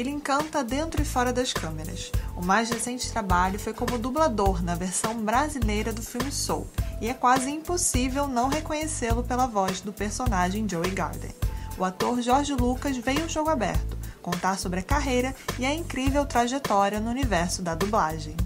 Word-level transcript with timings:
ele 0.00 0.10
encanta 0.10 0.64
dentro 0.64 1.02
e 1.02 1.04
fora 1.04 1.32
das 1.32 1.52
câmeras. 1.52 2.10
O 2.36 2.44
mais 2.44 2.70
recente 2.70 3.12
trabalho 3.12 3.58
foi 3.58 3.74
como 3.74 3.98
dublador 3.98 4.62
na 4.62 4.74
versão 4.74 5.14
brasileira 5.14 5.92
do 5.92 6.02
filme 6.02 6.32
Soul, 6.32 6.66
e 7.00 7.08
é 7.08 7.14
quase 7.14 7.50
impossível 7.50 8.26
não 8.26 8.48
reconhecê-lo 8.48 9.22
pela 9.22 9.46
voz 9.46 9.80
do 9.80 9.92
personagem 9.92 10.68
Joey 10.68 10.90
Garden. 10.90 11.30
O 11.78 11.84
ator 11.84 12.20
Jorge 12.22 12.54
Lucas 12.54 12.96
veio 12.96 13.22
ao 13.22 13.28
jogo 13.28 13.50
aberto, 13.50 13.96
contar 14.22 14.58
sobre 14.58 14.80
a 14.80 14.82
carreira 14.82 15.34
e 15.58 15.66
a 15.66 15.74
incrível 15.74 16.24
trajetória 16.24 16.98
no 16.98 17.10
universo 17.10 17.62
da 17.62 17.74
dublagem. 17.74 18.36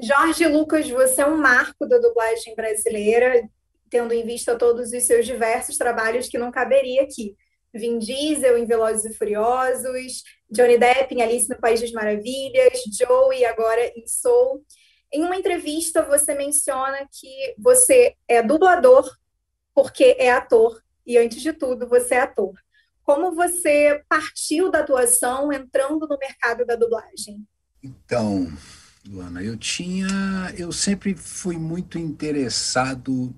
Jorge 0.00 0.46
Lucas, 0.46 0.88
você 0.88 1.22
é 1.22 1.26
um 1.26 1.36
marco 1.36 1.86
da 1.86 1.98
dublagem 1.98 2.54
brasileira, 2.54 3.48
tendo 3.90 4.12
em 4.12 4.24
vista 4.24 4.56
todos 4.56 4.92
os 4.92 5.02
seus 5.04 5.24
diversos 5.24 5.76
trabalhos 5.76 6.28
que 6.28 6.38
não 6.38 6.50
caberia 6.50 7.02
aqui. 7.02 7.36
Vin 7.74 7.98
Diesel 7.98 8.56
em 8.56 8.64
Velozes 8.64 9.04
e 9.04 9.14
Furiosos, 9.14 10.22
Johnny 10.48 10.78
Depp 10.78 11.14
em 11.14 11.22
Alice 11.22 11.48
no 11.48 11.58
País 11.58 11.80
das 11.80 11.90
Maravilhas, 11.92 12.80
Joey 12.96 13.44
agora 13.44 13.92
em 13.96 14.06
Soul. 14.06 14.64
Em 15.12 15.24
uma 15.24 15.36
entrevista, 15.36 16.02
você 16.02 16.34
menciona 16.34 17.06
que 17.12 17.54
você 17.58 18.14
é 18.28 18.42
dublador 18.42 19.10
porque 19.74 20.16
é 20.18 20.30
ator, 20.30 20.80
e 21.04 21.18
antes 21.18 21.42
de 21.42 21.52
tudo, 21.52 21.88
você 21.88 22.14
é 22.14 22.20
ator. 22.20 22.54
Como 23.02 23.34
você 23.34 24.02
partiu 24.08 24.70
da 24.70 24.78
atuação 24.78 25.52
entrando 25.52 26.06
no 26.06 26.16
mercado 26.16 26.64
da 26.64 26.76
dublagem? 26.76 27.46
Então, 27.82 28.50
Luana, 29.06 29.42
eu 29.42 29.58
tinha. 29.58 30.08
Eu 30.56 30.72
sempre 30.72 31.14
fui 31.14 31.58
muito 31.58 31.98
interessado. 31.98 33.34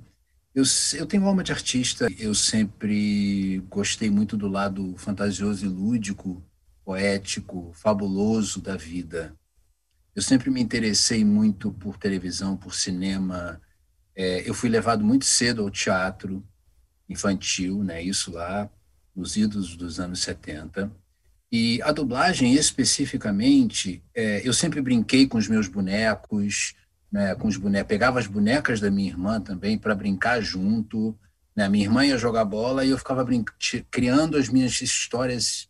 Eu, 0.56 0.64
eu 0.94 1.04
tenho 1.04 1.26
alma 1.26 1.44
de 1.44 1.52
artista, 1.52 2.08
eu 2.18 2.34
sempre 2.34 3.58
gostei 3.68 4.08
muito 4.08 4.38
do 4.38 4.48
lado 4.48 4.94
fantasioso 4.96 5.66
e 5.66 5.68
lúdico, 5.68 6.42
poético, 6.82 7.72
fabuloso 7.74 8.62
da 8.62 8.74
vida. 8.74 9.36
Eu 10.14 10.22
sempre 10.22 10.50
me 10.50 10.62
interessei 10.62 11.26
muito 11.26 11.70
por 11.70 11.98
televisão, 11.98 12.56
por 12.56 12.74
cinema. 12.74 13.60
É, 14.14 14.48
eu 14.48 14.54
fui 14.54 14.70
levado 14.70 15.04
muito 15.04 15.26
cedo 15.26 15.60
ao 15.60 15.70
teatro 15.70 16.42
infantil, 17.06 17.84
né? 17.84 18.02
Isso 18.02 18.32
lá 18.32 18.70
nos 19.14 19.36
idos 19.36 19.76
dos 19.76 20.00
anos 20.00 20.20
70. 20.20 20.90
E 21.52 21.82
a 21.82 21.92
dublagem, 21.92 22.54
especificamente, 22.54 24.02
é, 24.14 24.40
eu 24.42 24.54
sempre 24.54 24.80
brinquei 24.80 25.28
com 25.28 25.36
os 25.36 25.48
meus 25.48 25.68
bonecos, 25.68 26.74
né, 27.10 27.34
com 27.34 27.48
os 27.48 27.56
bonecos, 27.56 27.88
pegava 27.88 28.18
as 28.18 28.26
bonecas 28.26 28.80
da 28.80 28.90
minha 28.90 29.08
irmã 29.08 29.40
também 29.40 29.78
para 29.78 29.94
brincar 29.94 30.40
junto. 30.40 31.16
Né? 31.54 31.68
Minha 31.68 31.84
irmã 31.84 32.04
ia 32.04 32.18
jogar 32.18 32.44
bola 32.44 32.84
e 32.84 32.90
eu 32.90 32.98
ficava 32.98 33.24
criando 33.90 34.36
as 34.36 34.48
minhas 34.48 34.80
histórias 34.80 35.68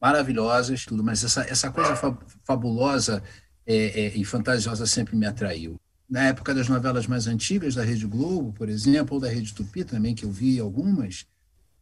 maravilhosas, 0.00 0.84
tudo. 0.84 1.02
Mas 1.02 1.22
essa, 1.22 1.42
essa 1.42 1.70
coisa 1.70 1.94
fa 1.94 2.16
fabulosa 2.44 3.22
é, 3.66 3.76
é, 3.76 4.16
e 4.16 4.24
fantasiosa 4.24 4.86
sempre 4.86 5.16
me 5.16 5.26
atraiu. 5.26 5.80
Na 6.10 6.24
época 6.24 6.52
das 6.52 6.68
novelas 6.68 7.06
mais 7.06 7.26
antigas 7.26 7.74
da 7.74 7.84
Rede 7.84 8.06
Globo, 8.06 8.52
por 8.52 8.68
exemplo, 8.68 9.14
ou 9.14 9.20
da 9.20 9.28
Rede 9.28 9.54
Tupi 9.54 9.84
também, 9.84 10.14
que 10.14 10.24
eu 10.24 10.30
vi 10.30 10.58
algumas, 10.58 11.26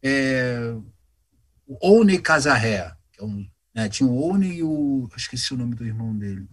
é, 0.01 0.73
o 1.67 1.77
Oune 1.81 2.17
Casarré, 2.19 2.93
que 3.11 3.21
é 3.21 3.25
um, 3.25 3.45
né, 3.73 3.89
tinha 3.89 4.07
o 4.07 4.15
Oune 4.15 4.53
e 4.53 4.63
o. 4.63 5.09
esqueci 5.17 5.53
o 5.53 5.57
nome 5.57 5.75
do 5.75 5.85
irmão 5.85 6.15
dele. 6.15 6.47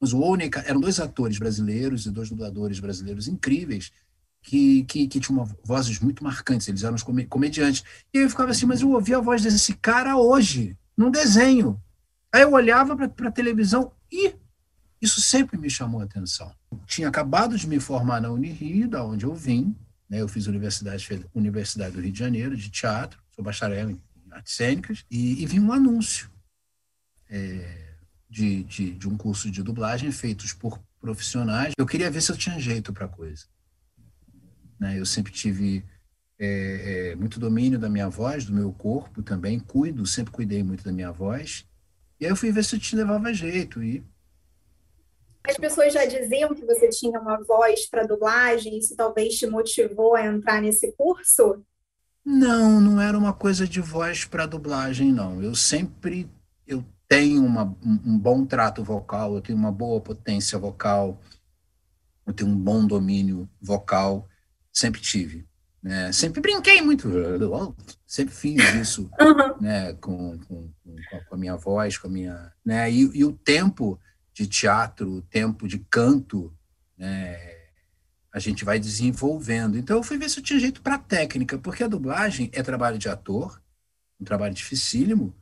Mas 0.00 0.12
o 0.12 0.18
Oune 0.18 0.50
eram 0.64 0.80
dois 0.80 0.98
atores 0.98 1.38
brasileiros 1.38 2.06
e 2.06 2.10
dois 2.10 2.30
dubladores 2.30 2.80
brasileiros 2.80 3.28
incríveis 3.28 3.92
que, 4.42 4.84
que, 4.84 5.06
que 5.06 5.20
tinham 5.20 5.42
uma, 5.42 5.56
vozes 5.62 5.98
muito 6.00 6.24
marcantes, 6.24 6.66
eles 6.68 6.82
eram 6.82 6.94
os 6.94 7.02
comediantes. 7.02 7.84
E 8.12 8.18
eu 8.18 8.30
ficava 8.30 8.50
assim, 8.50 8.66
mas 8.66 8.80
eu 8.80 8.90
ouvi 8.90 9.14
a 9.14 9.20
voz 9.20 9.42
desse 9.42 9.74
cara 9.74 10.16
hoje, 10.16 10.76
num 10.96 11.10
desenho. 11.10 11.80
Aí 12.32 12.42
eu 12.42 12.52
olhava 12.52 12.96
para 13.08 13.28
a 13.28 13.32
televisão 13.32 13.92
e 14.10 14.34
isso 15.00 15.20
sempre 15.20 15.58
me 15.58 15.68
chamou 15.68 16.00
a 16.00 16.04
atenção. 16.04 16.52
tinha 16.86 17.08
acabado 17.08 17.56
de 17.56 17.66
me 17.66 17.80
formar 17.80 18.20
na 18.20 18.30
Unirio, 18.30 18.88
da 18.88 19.04
onde 19.04 19.24
eu 19.24 19.34
vim, 19.34 19.74
né? 20.08 20.20
eu 20.20 20.28
fiz 20.28 20.46
Universidade, 20.46 21.26
Universidade 21.34 21.94
do 21.94 22.00
Rio 22.00 22.12
de 22.12 22.18
Janeiro, 22.18 22.56
de 22.56 22.70
teatro, 22.70 23.18
sou 23.34 23.44
bacharel 23.44 23.90
em 23.90 24.00
artes 24.30 24.54
cênicas, 24.54 25.04
e, 25.10 25.42
e 25.42 25.46
vi 25.46 25.58
um 25.58 25.72
anúncio 25.72 26.30
é, 27.28 27.89
de, 28.30 28.62
de, 28.62 28.92
de, 28.92 29.08
um 29.08 29.16
curso 29.16 29.50
de 29.50 29.62
dublagem 29.62 30.12
feitos 30.12 30.52
por 30.52 30.80
profissionais. 31.00 31.74
Eu 31.76 31.84
queria 31.84 32.10
ver 32.10 32.22
se 32.22 32.30
eu 32.30 32.36
tinha 32.36 32.58
jeito 32.58 32.92
para 32.92 33.06
a 33.06 33.08
coisa. 33.08 33.46
Né? 34.78 34.98
Eu 34.98 35.04
sempre 35.04 35.32
tive 35.32 35.84
é, 36.38 37.10
é, 37.10 37.16
muito 37.16 37.40
domínio 37.40 37.78
da 37.78 37.88
minha 37.88 38.08
voz, 38.08 38.44
do 38.44 38.52
meu 38.52 38.72
corpo 38.72 39.22
também, 39.22 39.58
cuido, 39.58 40.06
sempre 40.06 40.32
cuidei 40.32 40.62
muito 40.62 40.84
da 40.84 40.92
minha 40.92 41.10
voz. 41.10 41.66
E 42.20 42.24
aí 42.24 42.30
eu 42.30 42.36
fui 42.36 42.52
ver 42.52 42.64
se 42.64 42.76
eu 42.76 42.80
te 42.80 42.94
levava 42.94 43.34
jeito. 43.34 43.82
E 43.82 44.04
as 45.42 45.56
pessoas 45.56 45.92
já 45.92 46.04
diziam 46.04 46.54
que 46.54 46.64
você 46.64 46.88
tinha 46.88 47.18
uma 47.18 47.42
voz 47.42 47.86
para 47.88 48.06
dublagem, 48.06 48.78
isso 48.78 48.94
talvez 48.94 49.36
te 49.36 49.46
motivou 49.46 50.14
a 50.14 50.24
entrar 50.24 50.60
nesse 50.60 50.92
curso? 50.92 51.64
Não, 52.24 52.80
não 52.80 53.00
era 53.00 53.16
uma 53.16 53.32
coisa 53.32 53.66
de 53.66 53.80
voz 53.80 54.24
para 54.24 54.46
dublagem, 54.46 55.10
não. 55.10 55.42
Eu 55.42 55.54
sempre 55.54 56.30
eu 56.66 56.84
tenho 57.10 57.44
uma, 57.44 57.76
um 57.84 58.16
bom 58.16 58.46
trato 58.46 58.84
vocal, 58.84 59.34
eu 59.34 59.40
tenho 59.40 59.58
uma 59.58 59.72
boa 59.72 60.00
potência 60.00 60.56
vocal, 60.56 61.20
eu 62.24 62.32
tenho 62.32 62.48
um 62.48 62.56
bom 62.56 62.86
domínio 62.86 63.50
vocal, 63.60 64.28
sempre 64.72 65.00
tive. 65.00 65.44
Né? 65.82 66.12
Sempre 66.12 66.40
brinquei 66.40 66.80
muito, 66.80 67.10
sempre 68.06 68.32
fiz 68.32 68.62
isso 68.74 69.10
uhum. 69.20 69.60
né? 69.60 69.92
com, 69.94 70.38
com, 70.38 70.72
com, 70.84 71.34
a 71.34 71.36
minha 71.36 71.56
voz, 71.56 71.98
com 71.98 72.06
a 72.06 72.10
minha. 72.10 72.52
Né? 72.64 72.88
E, 72.92 73.00
e 73.12 73.24
o 73.24 73.32
tempo 73.32 73.98
de 74.32 74.46
teatro, 74.46 75.14
o 75.14 75.22
tempo 75.22 75.66
de 75.66 75.80
canto, 75.80 76.56
né? 76.96 77.40
a 78.32 78.38
gente 78.38 78.64
vai 78.64 78.78
desenvolvendo. 78.78 79.76
Então 79.76 79.96
eu 79.96 80.04
fui 80.04 80.16
ver 80.16 80.30
se 80.30 80.38
eu 80.38 80.44
tinha 80.44 80.60
jeito 80.60 80.80
para 80.80 80.96
técnica, 80.96 81.58
porque 81.58 81.82
a 81.82 81.88
dublagem 81.88 82.48
é 82.52 82.62
trabalho 82.62 82.98
de 82.98 83.08
ator, 83.08 83.60
um 84.20 84.24
trabalho 84.24 84.54
dificílimo 84.54 85.34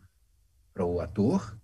para 0.72 0.86
o 0.86 0.98
ator 0.98 1.57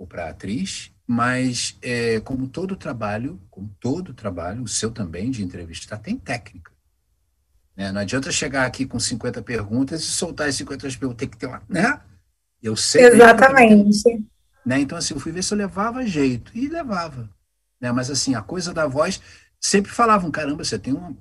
ou 0.00 0.06
para 0.06 0.24
a 0.24 0.30
atriz, 0.30 0.90
mas 1.06 1.76
é, 1.82 2.20
como 2.20 2.48
todo 2.48 2.74
trabalho, 2.74 3.38
como 3.50 3.70
todo 3.78 4.14
trabalho, 4.14 4.62
o 4.62 4.68
seu 4.68 4.90
também 4.90 5.30
de 5.30 5.44
entrevistar 5.44 5.98
tem 5.98 6.16
técnica. 6.16 6.72
Né? 7.76 7.92
Não 7.92 8.00
adianta 8.00 8.32
chegar 8.32 8.64
aqui 8.64 8.86
com 8.86 8.98
50 8.98 9.42
perguntas 9.42 10.00
e 10.00 10.06
soltar 10.06 10.48
as 10.48 10.54
50 10.54 10.88
perguntas, 10.88 11.18
tem 11.18 11.28
que 11.28 11.36
ter 11.36 11.44
uma, 11.44 11.62
né? 11.68 12.00
Eu 12.62 12.74
sei. 12.76 13.04
Exatamente. 13.04 14.02
Ter, 14.02 14.22
né? 14.64 14.80
Então 14.80 14.96
assim, 14.96 15.12
eu 15.12 15.20
fui 15.20 15.32
ver 15.32 15.44
se 15.44 15.52
eu 15.52 15.58
levava 15.58 16.06
jeito 16.06 16.50
e 16.56 16.66
levava, 16.66 17.28
né? 17.78 17.92
Mas 17.92 18.10
assim, 18.10 18.34
a 18.34 18.40
coisa 18.40 18.72
da 18.72 18.86
voz 18.86 19.20
sempre 19.60 19.92
falavam, 19.92 20.30
caramba, 20.30 20.64
você 20.64 20.78
tem 20.78 20.94
uma 20.94 21.14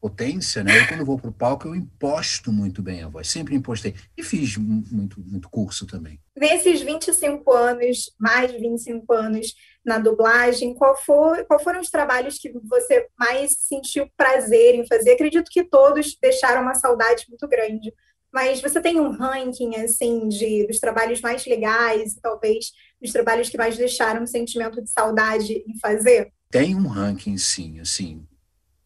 potência, 0.00 0.64
né? 0.64 0.78
Eu, 0.78 0.88
quando 0.88 1.04
vou 1.04 1.18
para 1.18 1.30
o 1.30 1.32
palco, 1.32 1.68
eu 1.68 1.74
imposto 1.74 2.50
muito 2.50 2.80
bem 2.82 3.02
a 3.02 3.08
voz, 3.08 3.28
sempre 3.28 3.54
impostei. 3.54 3.94
E 4.16 4.22
fiz 4.22 4.56
muito, 4.56 5.20
muito 5.20 5.48
curso 5.50 5.86
também. 5.86 6.18
Nesses 6.36 6.80
25 6.80 7.52
anos, 7.52 8.10
mais 8.18 8.50
de 8.50 8.58
25 8.58 9.12
anos 9.12 9.54
na 9.84 9.98
dublagem, 9.98 10.74
qual, 10.74 10.96
for, 10.96 11.44
qual 11.44 11.60
foram 11.60 11.80
os 11.80 11.90
trabalhos 11.90 12.38
que 12.38 12.50
você 12.64 13.06
mais 13.18 13.56
sentiu 13.58 14.08
prazer 14.16 14.74
em 14.74 14.86
fazer? 14.86 15.12
Acredito 15.12 15.50
que 15.50 15.64
todos 15.64 16.16
deixaram 16.20 16.62
uma 16.62 16.74
saudade 16.74 17.26
muito 17.28 17.46
grande. 17.46 17.92
Mas 18.32 18.60
você 18.60 18.80
tem 18.80 19.00
um 19.00 19.10
ranking, 19.10 19.74
assim, 19.76 20.28
de, 20.28 20.66
dos 20.66 20.78
trabalhos 20.78 21.20
mais 21.20 21.44
legais, 21.46 22.16
talvez 22.22 22.72
dos 23.00 23.12
trabalhos 23.12 23.48
que 23.48 23.58
mais 23.58 23.76
deixaram 23.76 24.22
um 24.22 24.26
sentimento 24.26 24.80
de 24.80 24.88
saudade 24.88 25.64
em 25.66 25.78
fazer? 25.78 26.32
Tem 26.50 26.74
um 26.74 26.86
ranking, 26.86 27.36
sim, 27.36 27.80
assim. 27.80 28.24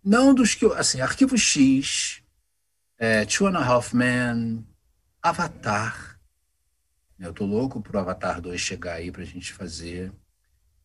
Não 0.04 0.34
dos 0.34 0.54
que. 0.54 0.66
Assim, 0.66 1.00
Arquivo 1.00 1.36
X, 1.38 2.22
é, 2.98 3.24
Two 3.24 3.46
and 3.46 3.56
a 3.56 3.64
Half 3.64 3.94
Men, 3.94 4.66
Avatar. 5.22 6.20
Eu 7.18 7.32
tô 7.32 7.46
louco 7.46 7.80
pro 7.80 7.98
Avatar 7.98 8.40
2 8.40 8.60
chegar 8.60 8.94
aí 8.94 9.10
pra 9.10 9.24
gente 9.24 9.52
fazer. 9.52 10.12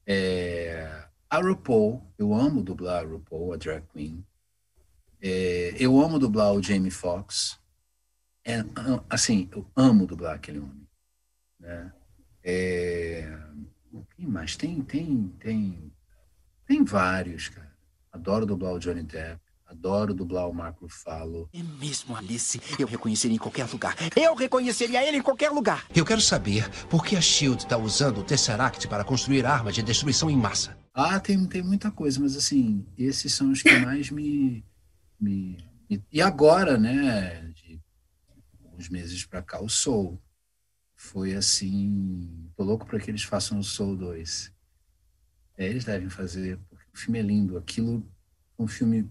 É, 0.06 1.08
a 1.30 1.38
RuPaul, 1.40 2.02
eu 2.18 2.34
amo 2.34 2.64
dublar 2.64 3.04
a 3.04 3.08
RuPaul, 3.08 3.54
a 3.54 3.58
drag 3.58 3.86
queen. 3.94 4.26
É, 5.22 5.76
eu 5.78 6.00
amo 6.00 6.18
dublar 6.18 6.54
o 6.54 6.64
Jamie 6.64 6.92
Foxx. 6.92 7.60
É, 8.46 8.64
assim, 9.10 9.50
eu 9.52 9.70
amo 9.76 10.08
dublar 10.08 10.36
aquele 10.36 10.60
homem. 10.60 10.88
Né? 11.60 11.94
É, 12.44 13.38
quem 14.16 14.28
mais? 14.28 14.56
Tem, 14.56 14.82
tem, 14.82 15.28
tem 15.40 15.92
tem 16.70 16.84
vários, 16.84 17.50
cara. 17.50 17.69
Adoro 18.12 18.46
dublar 18.46 18.74
o 18.74 18.80
Johnny 18.80 19.04
Depp. 19.04 19.40
Adoro 19.66 20.16
dublar 20.16 20.50
o 20.50 20.54
Marco 20.54 20.86
Ruffalo. 20.86 21.48
É 21.54 21.62
mesmo, 21.62 22.16
Alice. 22.16 22.60
Eu 22.80 22.88
reconheceria 22.88 23.36
em 23.36 23.40
qualquer 23.40 23.68
lugar. 23.72 23.96
Eu 24.16 24.34
reconheceria 24.34 25.08
ele 25.08 25.18
em 25.18 25.22
qualquer 25.22 25.52
lugar. 25.52 25.86
Eu 25.96 26.04
quero 26.04 26.20
saber 26.20 26.68
por 26.88 27.06
que 27.06 27.16
a 27.16 27.22
SHIELD 27.22 27.64
está 27.64 27.78
usando 27.78 28.20
o 28.20 28.24
Tesseract 28.24 28.88
para 28.88 29.04
construir 29.04 29.46
armas 29.46 29.76
de 29.76 29.84
destruição 29.84 30.28
em 30.28 30.36
massa. 30.36 30.76
Ah, 30.92 31.20
tem, 31.20 31.46
tem 31.46 31.62
muita 31.62 31.92
coisa, 31.92 32.20
mas 32.20 32.36
assim, 32.36 32.84
esses 32.98 33.32
são 33.32 33.52
os 33.52 33.62
que 33.62 33.78
mais 33.80 34.10
me... 34.10 34.66
me, 35.20 35.64
me... 35.88 36.04
E 36.12 36.20
agora, 36.20 36.76
né, 36.76 37.42
de 37.54 37.80
uns 38.76 38.90
meses 38.90 39.24
para 39.24 39.44
cá, 39.44 39.62
o 39.62 39.70
Soul. 39.70 40.20
foi 40.96 41.36
assim. 41.36 42.50
Tô 42.58 42.64
louco 42.64 42.88
para 42.88 43.00
que 43.00 43.12
eles 43.12 43.24
façam 43.24 43.60
o 43.60 43.64
Soul 43.64 43.96
2. 43.96 44.52
É, 45.58 45.68
eles 45.68 45.86
devem 45.86 46.10
fazer, 46.10 46.60
o 46.94 46.98
filme 46.98 47.20
é 47.20 47.22
lindo. 47.22 47.58
Aquilo 47.58 48.04
é 48.58 48.62
um 48.62 48.68
filme 48.68 49.10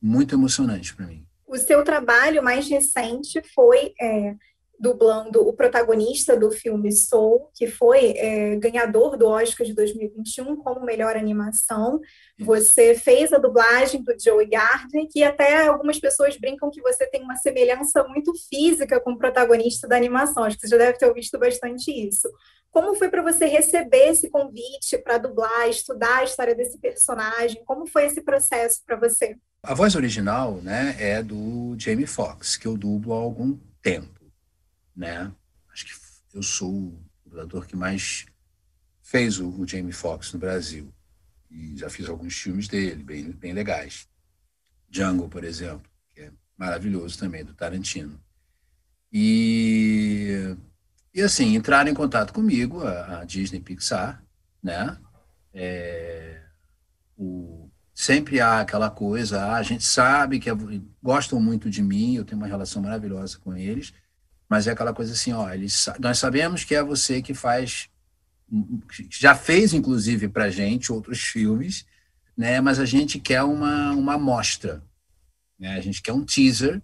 muito 0.00 0.34
emocionante 0.34 0.94
para 0.94 1.06
mim. 1.06 1.26
O 1.46 1.56
seu 1.56 1.84
trabalho 1.84 2.42
mais 2.42 2.68
recente 2.68 3.40
foi 3.54 3.94
é, 4.00 4.34
dublando 4.78 5.46
o 5.46 5.52
protagonista 5.52 6.36
do 6.36 6.50
filme 6.50 6.92
Soul, 6.92 7.50
que 7.54 7.66
foi 7.66 8.12
é, 8.16 8.56
ganhador 8.56 9.16
do 9.16 9.26
Oscar 9.26 9.66
de 9.66 9.72
2021 9.74 10.56
como 10.56 10.84
melhor 10.84 11.16
animação. 11.16 12.00
Você 12.38 12.94
fez 12.94 13.32
a 13.32 13.38
dublagem 13.38 14.02
do 14.02 14.14
Joey 14.18 14.46
Gardner, 14.46 15.06
que 15.10 15.22
até 15.22 15.66
algumas 15.66 15.98
pessoas 15.98 16.36
brincam 16.36 16.70
que 16.70 16.82
você 16.82 17.06
tem 17.06 17.22
uma 17.22 17.36
semelhança 17.36 18.04
muito 18.04 18.32
física 18.48 19.00
com 19.00 19.12
o 19.12 19.18
protagonista 19.18 19.86
da 19.86 19.96
animação. 19.96 20.44
Acho 20.44 20.56
que 20.56 20.66
você 20.66 20.76
já 20.76 20.78
deve 20.78 20.98
ter 20.98 21.12
visto 21.14 21.38
bastante 21.38 21.90
isso. 21.90 22.28
Como 22.70 22.96
foi 22.96 23.08
para 23.08 23.22
você 23.22 23.46
receber 23.46 24.08
esse 24.08 24.28
convite 24.28 24.98
para 24.98 25.16
dublar, 25.16 25.68
estudar 25.68 26.18
a 26.18 26.24
história 26.24 26.56
desse 26.56 26.76
personagem? 26.78 27.62
Como 27.64 27.86
foi 27.86 28.06
esse 28.06 28.20
processo 28.20 28.82
para 28.84 28.96
você? 28.96 29.36
A 29.62 29.74
voz 29.74 29.94
original, 29.94 30.56
né, 30.56 30.96
é 30.98 31.22
do 31.22 31.74
Jamie 31.78 32.06
Foxx, 32.06 32.56
que 32.56 32.66
eu 32.66 32.76
dublo 32.76 33.14
há 33.14 33.16
algum 33.16 33.56
tempo, 33.80 34.20
né? 34.94 35.32
Acho 35.72 35.86
que 35.86 35.92
eu 36.36 36.42
sou 36.42 36.72
o 36.72 37.04
dublador 37.24 37.66
que 37.66 37.76
mais 37.76 38.26
fez 39.02 39.38
o, 39.38 39.48
o 39.48 39.66
Jamie 39.66 39.92
Foxx 39.92 40.32
no 40.32 40.38
Brasil. 40.38 40.92
E 41.50 41.76
já 41.76 41.88
fiz 41.88 42.08
alguns 42.08 42.34
filmes 42.34 42.68
dele, 42.68 43.02
bem, 43.02 43.30
bem 43.30 43.52
legais. 43.52 44.08
Django, 44.88 45.28
por 45.28 45.44
exemplo, 45.44 45.90
que 46.12 46.22
é 46.22 46.32
maravilhoso 46.56 47.18
também, 47.18 47.44
do 47.44 47.54
Tarantino. 47.54 48.20
E, 49.12 50.56
e 51.12 51.22
assim, 51.22 51.54
entraram 51.54 51.90
em 51.90 51.94
contato 51.94 52.32
comigo, 52.32 52.82
a, 52.82 53.20
a 53.20 53.24
Disney 53.24 53.60
Pixar, 53.60 54.24
né? 54.62 54.98
É, 55.52 56.42
o 57.16 57.70
sempre 57.94 58.40
há 58.40 58.60
aquela 58.60 58.90
coisa, 58.90 59.40
ah, 59.40 59.56
a 59.56 59.62
gente 59.62 59.84
sabe 59.84 60.40
que 60.40 60.50
é, 60.50 60.54
gostam 61.00 61.40
muito 61.40 61.70
de 61.70 61.80
mim, 61.80 62.16
eu 62.16 62.24
tenho 62.24 62.40
uma 62.40 62.48
relação 62.48 62.82
maravilhosa 62.82 63.38
com 63.38 63.56
eles, 63.56 63.94
mas 64.48 64.66
é 64.66 64.72
aquela 64.72 64.92
coisa 64.92 65.12
assim, 65.12 65.32
ó, 65.32 65.50
eles, 65.52 65.88
nós 65.98 66.18
sabemos 66.18 66.64
que 66.64 66.74
é 66.74 66.82
você 66.82 67.22
que 67.22 67.34
faz, 67.34 67.88
já 69.10 69.34
fez 69.34 69.72
inclusive 69.72 70.28
para 70.28 70.50
gente 70.50 70.92
outros 70.92 71.20
filmes, 71.20 71.86
né? 72.36 72.60
Mas 72.60 72.78
a 72.78 72.84
gente 72.84 73.18
quer 73.18 73.42
uma 73.42 73.92
uma 73.92 74.14
amostra, 74.14 74.82
né? 75.58 75.76
A 75.76 75.80
gente 75.80 76.02
quer 76.02 76.12
um 76.12 76.24
teaser 76.24 76.82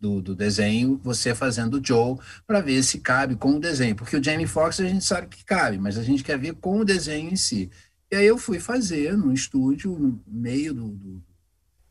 do, 0.00 0.20
do 0.20 0.34
desenho, 0.34 1.00
você 1.02 1.34
fazendo 1.34 1.78
o 1.78 1.84
Joe, 1.84 2.18
para 2.46 2.60
ver 2.60 2.82
se 2.82 3.00
cabe 3.00 3.36
com 3.36 3.56
o 3.56 3.60
desenho, 3.60 3.96
porque 3.96 4.16
o 4.16 4.22
Jamie 4.22 4.46
Foxx 4.46 4.80
a 4.80 4.88
gente 4.88 5.04
sabe 5.04 5.28
que 5.28 5.44
cabe, 5.44 5.78
mas 5.78 5.96
a 5.98 6.02
gente 6.02 6.22
quer 6.22 6.38
ver 6.38 6.54
com 6.54 6.80
o 6.80 6.84
desenho 6.84 7.30
em 7.30 7.36
si. 7.36 7.70
E 8.10 8.16
aí 8.16 8.26
eu 8.26 8.38
fui 8.38 8.60
fazer 8.60 9.16
no 9.16 9.32
estúdio, 9.32 9.98
no 9.98 10.22
meio 10.26 10.74
do, 10.74 10.88
do, 10.88 11.24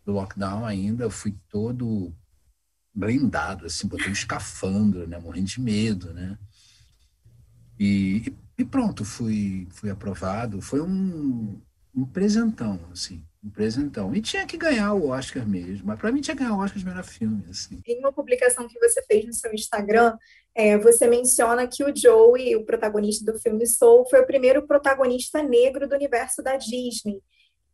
do 0.06 0.12
lockdown 0.14 0.66
ainda, 0.66 1.04
eu 1.04 1.10
fui 1.10 1.36
todo 1.50 2.14
blindado, 2.96 3.66
assim, 3.66 3.88
botei 3.88 4.08
um 4.08 4.14
escafandro, 4.14 5.06
né, 5.08 5.20
morrendo 5.20 5.48
de 5.48 5.60
medo, 5.60 6.14
né. 6.14 6.38
E, 7.80 8.34
e 8.58 8.64
pronto, 8.64 9.04
fui, 9.04 9.68
fui 9.72 9.90
aprovado. 9.90 10.62
Foi 10.62 10.82
um, 10.82 11.60
um 11.94 12.06
presentão, 12.06 12.80
assim, 12.92 13.24
um 13.44 13.50
presentão. 13.50 14.16
E 14.16 14.22
tinha 14.22 14.46
que 14.46 14.58
ganhar 14.58 14.94
o 14.94 15.10
Oscar 15.10 15.46
mesmo, 15.46 15.88
mas 15.88 16.00
para 16.00 16.12
mim 16.12 16.22
tinha 16.22 16.36
que 16.36 16.44
ganhar 16.44 16.56
o 16.56 16.60
Oscar 16.60 16.80
de 16.80 16.86
melhor 16.86 17.04
filme, 17.04 17.44
assim. 17.50 17.82
Em 17.86 18.00
uma 18.00 18.14
publicação 18.14 18.68
que 18.68 18.80
você 18.80 19.02
fez 19.04 19.26
no 19.26 19.34
seu 19.34 19.54
Instagram, 19.54 20.18
é, 20.56 20.78
você 20.78 21.08
menciona 21.08 21.68
que 21.68 21.84
o 21.84 21.94
Joey, 21.94 22.56
o 22.56 22.66
protagonista 22.66 23.30
do 23.32 23.40
filme 23.40 23.68
Soul, 23.68 24.08
foi 24.10 24.22
o 24.22 24.28
primeiro 24.28 24.66
protagonista 24.66 25.44
negro 25.44 25.88
do 25.88 25.96
universo 25.96 26.42
da 26.42 26.56
Disney. 26.56 27.22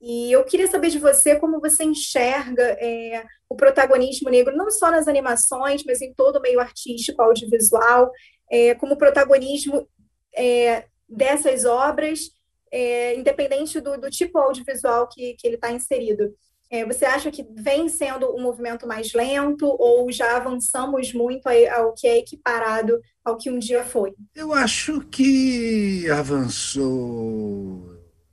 E 0.01 0.31
eu 0.31 0.43
queria 0.43 0.67
saber 0.67 0.89
de 0.89 0.97
você 0.97 1.35
como 1.35 1.61
você 1.61 1.83
enxerga 1.83 2.63
é, 2.79 3.23
o 3.47 3.55
protagonismo 3.55 4.31
negro, 4.31 4.57
não 4.57 4.71
só 4.71 4.89
nas 4.89 5.07
animações, 5.07 5.83
mas 5.85 6.01
em 6.01 6.11
todo 6.13 6.37
o 6.37 6.41
meio 6.41 6.59
artístico, 6.59 7.21
audiovisual, 7.21 8.11
é, 8.51 8.73
como 8.75 8.97
protagonismo 8.97 9.87
é, 10.35 10.85
dessas 11.07 11.65
obras, 11.65 12.31
é, 12.71 13.15
independente 13.15 13.79
do, 13.79 13.95
do, 13.99 14.09
tipo 14.09 14.39
audiovisual 14.39 15.07
que, 15.07 15.35
que 15.35 15.45
ele 15.45 15.55
está 15.55 15.71
inserido. 15.71 16.33
É, 16.69 16.85
você 16.85 17.03
acha 17.03 17.29
que 17.29 17.45
vem 17.53 17.89
sendo 17.89 18.33
um 18.33 18.41
movimento 18.41 18.87
mais 18.87 19.13
lento 19.13 19.67
ou 19.77 20.09
já 20.09 20.37
avançamos 20.37 21.13
muito 21.13 21.47
ao 21.47 21.93
que 21.93 22.07
é 22.07 22.17
equiparado 22.17 22.97
ao 23.25 23.37
que 23.37 23.51
um 23.51 23.59
dia 23.59 23.83
foi? 23.83 24.13
Eu 24.33 24.53
acho 24.53 25.01
que 25.01 26.09
avançou, 26.09 27.90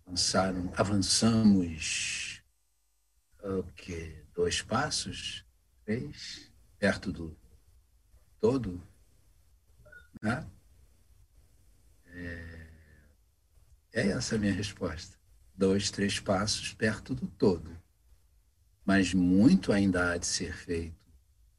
avançaram, 0.08 0.72
avançamos 0.76 2.42
o 3.42 3.62
que 3.74 4.24
dois 4.34 4.62
passos, 4.62 5.44
três, 5.84 6.50
perto 6.78 7.12
do 7.12 7.36
todo, 8.40 8.82
né? 10.22 10.46
É, 12.06 12.66
é 13.92 14.08
essa 14.08 14.36
a 14.36 14.38
minha 14.38 14.52
resposta. 14.52 15.16
Dois, 15.54 15.90
três 15.90 16.18
passos 16.20 16.72
perto 16.72 17.14
do 17.14 17.26
todo 17.26 17.78
mas 18.88 19.12
muito 19.12 19.70
ainda 19.70 20.12
há 20.12 20.16
de 20.16 20.26
ser 20.26 20.54
feito, 20.54 20.96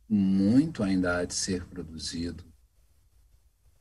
muito 0.10 0.82
ainda 0.82 1.18
há 1.18 1.26
de 1.26 1.36
ser 1.36 1.64
produzido, 1.66 2.44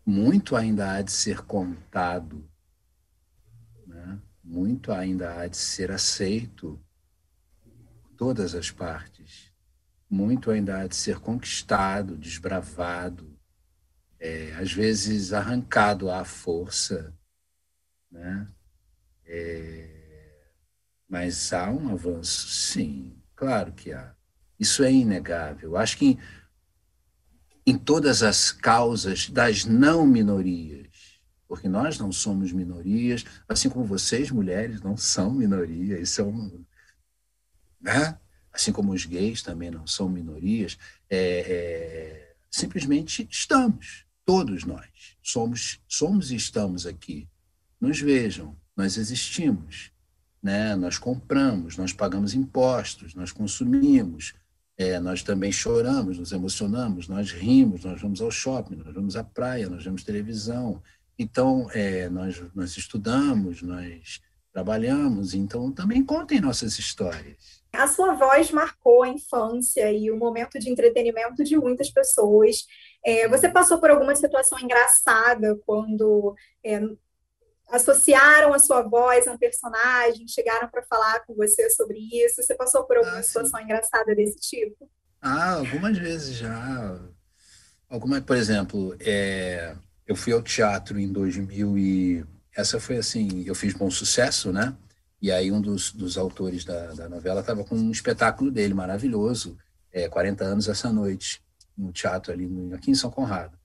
muito 0.05 0.55
ainda 0.55 0.93
há 0.93 1.01
de 1.01 1.11
ser 1.11 1.41
contado? 1.47 2.48
Muito 4.49 4.91
ainda 4.93 5.39
há 5.39 5.47
de 5.47 5.57
ser 5.57 5.91
aceito 5.91 6.81
por 8.03 8.11
todas 8.17 8.55
as 8.55 8.71
partes, 8.71 9.53
muito 10.09 10.51
ainda 10.51 10.81
há 10.81 10.87
de 10.87 10.97
ser 10.97 11.21
conquistado, 11.21 12.17
desbravado, 12.17 13.39
é, 14.19 14.53
às 14.55 14.73
vezes 14.73 15.33
arrancado 15.33 16.11
à 16.11 16.25
força, 16.25 17.15
né? 18.11 18.49
É, 19.25 20.51
mas 21.07 21.53
há 21.53 21.71
um 21.71 21.91
avanço, 21.93 22.49
sim, 22.49 23.19
Claro 23.39 23.73
que 23.73 23.93
há. 23.93 24.17
Isso 24.59 24.83
é 24.83 24.91
inegável. 24.91 25.77
Acho 25.77 25.97
que 25.97 26.07
em, 26.07 26.19
em 27.65 27.79
todas 27.79 28.21
as 28.25 28.51
causas 28.51 29.31
das 29.31 29.65
não 29.65 30.05
minorias, 30.05 30.88
porque 31.49 31.69
nós 31.69 31.99
não 31.99 32.13
somos 32.13 32.53
minorias, 32.53 33.25
assim 33.49 33.69
como 33.69 33.85
vocês, 33.85 34.31
mulheres, 34.31 34.81
não 34.83 34.97
são 34.97 35.33
minorias, 35.33 36.11
são. 36.11 36.65
Né? 37.81 38.19
Assim 38.53 38.71
como 38.71 38.93
os 38.93 39.05
gays 39.05 39.43
também 39.43 39.71
não 39.71 39.87
são 39.87 40.09
minorias, 40.09 40.79
é, 41.09 41.19
é, 41.19 42.35
simplesmente 42.51 43.27
estamos, 43.31 44.05
todos 44.25 44.65
nós, 44.65 45.17
somos, 45.23 45.81
somos 45.89 46.31
e 46.31 46.37
estamos 46.37 46.87
aqui. 46.87 47.29
Nos 47.81 48.01
vejam, 48.01 48.57
nós 48.77 48.97
existimos 48.97 49.93
né? 50.43 50.77
Nós 50.77 50.99
compramos, 50.99 51.77
nós 51.77 51.93
pagamos 51.93 52.35
impostos, 52.35 53.15
nós 53.15 53.33
consumimos, 53.33 54.35
é, 54.77 55.01
nós 55.01 55.23
também 55.23 55.51
choramos, 55.51 56.19
nos 56.19 56.33
emocionamos, 56.33 57.09
nós 57.09 57.33
rimos, 57.33 57.85
nós 57.85 58.01
vamos 58.01 58.21
ao 58.21 58.31
shopping, 58.31 58.77
nós 58.77 58.95
vamos 58.95 59.17
à 59.17 59.25
praia, 59.25 59.69
nós 59.69 59.85
vemos 59.85 60.05
televisão. 60.05 60.81
Então, 61.19 61.69
é, 61.73 62.09
nós, 62.09 62.41
nós 62.55 62.77
estudamos, 62.77 63.61
nós 63.63 64.21
trabalhamos, 64.53 65.35
então 65.35 65.73
também 65.73 66.05
contem 66.05 66.41
nossas 66.41 66.79
histórias. 66.79 67.63
A 67.73 67.87
sua 67.87 68.15
voz 68.15 68.51
marcou 68.51 69.03
a 69.03 69.09
infância 69.09 69.93
e 69.93 70.11
o 70.11 70.17
momento 70.17 70.59
de 70.59 70.71
entretenimento 70.71 71.45
de 71.45 71.57
muitas 71.57 71.91
pessoas. 71.91 72.67
É, 73.05 73.29
você 73.29 73.49
passou 73.49 73.79
por 73.79 73.91
alguma 73.91 74.17
situação 74.17 74.59
engraçada 74.59 75.59
quando 75.67 76.35
é, 76.65 76.81
associaram 77.69 78.55
a 78.55 78.59
sua 78.59 78.83
voz 78.83 79.29
a 79.29 79.33
um 79.33 79.39
personagem, 79.39 80.27
chegaram 80.27 80.69
para 80.69 80.83
falar 80.85 81.21
com 81.27 81.35
você 81.35 81.69
sobre 81.71 81.99
isso? 81.99 82.43
Você 82.43 82.55
passou 82.55 82.85
por 82.85 82.97
alguma 82.97 83.19
ah, 83.19 83.23
situação 83.23 83.61
engraçada 83.61 84.15
desse 84.15 84.41
tipo? 84.41 84.91
Ah, 85.21 85.55
algumas 85.55 85.97
vezes 85.99 86.37
já. 86.37 86.99
Alguma, 87.89 88.21
por 88.21 88.37
exemplo, 88.37 88.97
é, 89.01 89.77
eu 90.09 90.17
fui 90.17 90.33
ao 90.33 90.43
teatro 90.43 90.99
em 90.99 91.13
2000 91.13 91.79
e 91.79 92.25
essa 92.57 92.81
foi 92.81 92.97
assim, 92.97 93.45
eu 93.47 93.55
fiz 93.55 93.75
bom 93.75 93.91
sucesso, 93.91 94.51
né? 94.51 94.75
E 95.21 95.31
aí 95.31 95.53
um 95.53 95.61
dos, 95.61 95.93
dos 95.93 96.17
autores 96.17 96.65
da, 96.65 96.95
da 96.95 97.09
novela 97.09 97.41
estava 97.41 97.63
com 97.63 97.77
um 97.77 97.91
espetáculo 97.91 98.51
dele 98.51 98.73
maravilhoso, 98.73 99.59
é, 99.93 100.09
40 100.09 100.45
anos 100.45 100.69
essa 100.69 100.91
noite, 100.91 101.43
no 101.77 101.93
teatro 101.93 102.33
ali 102.33 102.47
no, 102.47 102.75
aqui 102.75 102.91
em 102.91 102.95
São 102.95 103.11
Conrado. 103.11 103.57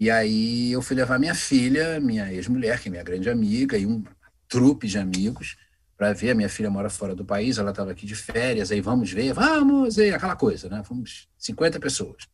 E 0.00 0.10
aí 0.10 0.72
eu 0.72 0.82
fui 0.82 0.96
levar 0.96 1.18
minha 1.18 1.34
filha, 1.34 2.00
minha 2.00 2.32
ex-mulher, 2.32 2.80
que 2.80 2.88
é 2.88 2.90
minha 2.90 3.04
grande 3.04 3.30
amiga, 3.30 3.78
e 3.78 3.86
um 3.86 4.02
trupe 4.48 4.88
de 4.88 4.98
amigos 4.98 5.56
para 5.96 6.12
ver. 6.12 6.30
A 6.30 6.34
minha 6.34 6.48
filha 6.48 6.68
mora 6.68 6.90
fora 6.90 7.14
do 7.14 7.24
país, 7.24 7.56
ela 7.58 7.70
estava 7.70 7.92
aqui 7.92 8.04
de 8.04 8.16
férias, 8.16 8.72
aí 8.72 8.80
vamos 8.80 9.12
ver, 9.12 9.32
vamos, 9.32 9.96
e 9.98 10.10
aquela 10.10 10.34
coisa, 10.34 10.68
né? 10.68 10.82
Fomos 10.82 11.28
50 11.38 11.78
pessoas. 11.78 12.31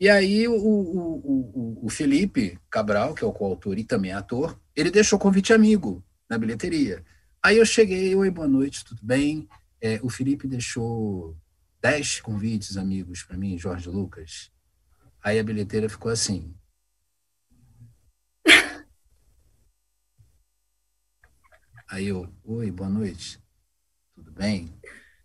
E 0.00 0.08
aí 0.08 0.48
o, 0.48 0.54
o, 0.54 1.80
o, 1.82 1.86
o 1.86 1.88
Felipe 1.88 2.58
Cabral, 2.68 3.14
que 3.14 3.22
é 3.22 3.26
o 3.26 3.32
coautor 3.32 3.78
e 3.78 3.84
também 3.84 4.12
ator, 4.12 4.60
ele 4.74 4.90
deixou 4.90 5.18
convite 5.18 5.52
amigo 5.52 6.04
na 6.28 6.36
bilheteria. 6.36 7.04
Aí 7.42 7.58
eu 7.58 7.66
cheguei, 7.66 8.14
oi, 8.14 8.30
boa 8.30 8.48
noite, 8.48 8.84
tudo 8.84 9.00
bem? 9.04 9.48
É, 9.80 10.00
o 10.02 10.08
Felipe 10.08 10.48
deixou 10.48 11.36
dez 11.80 12.20
convites 12.20 12.76
amigos 12.76 13.22
para 13.22 13.36
mim, 13.36 13.58
Jorge 13.58 13.88
Lucas. 13.88 14.50
Aí 15.22 15.38
a 15.38 15.44
bilheteira 15.44 15.88
ficou 15.88 16.10
assim. 16.10 16.54
Aí 21.88 22.08
eu, 22.08 22.28
oi, 22.44 22.70
boa 22.70 22.88
noite, 22.90 23.38
tudo 24.14 24.32
bem? 24.32 24.74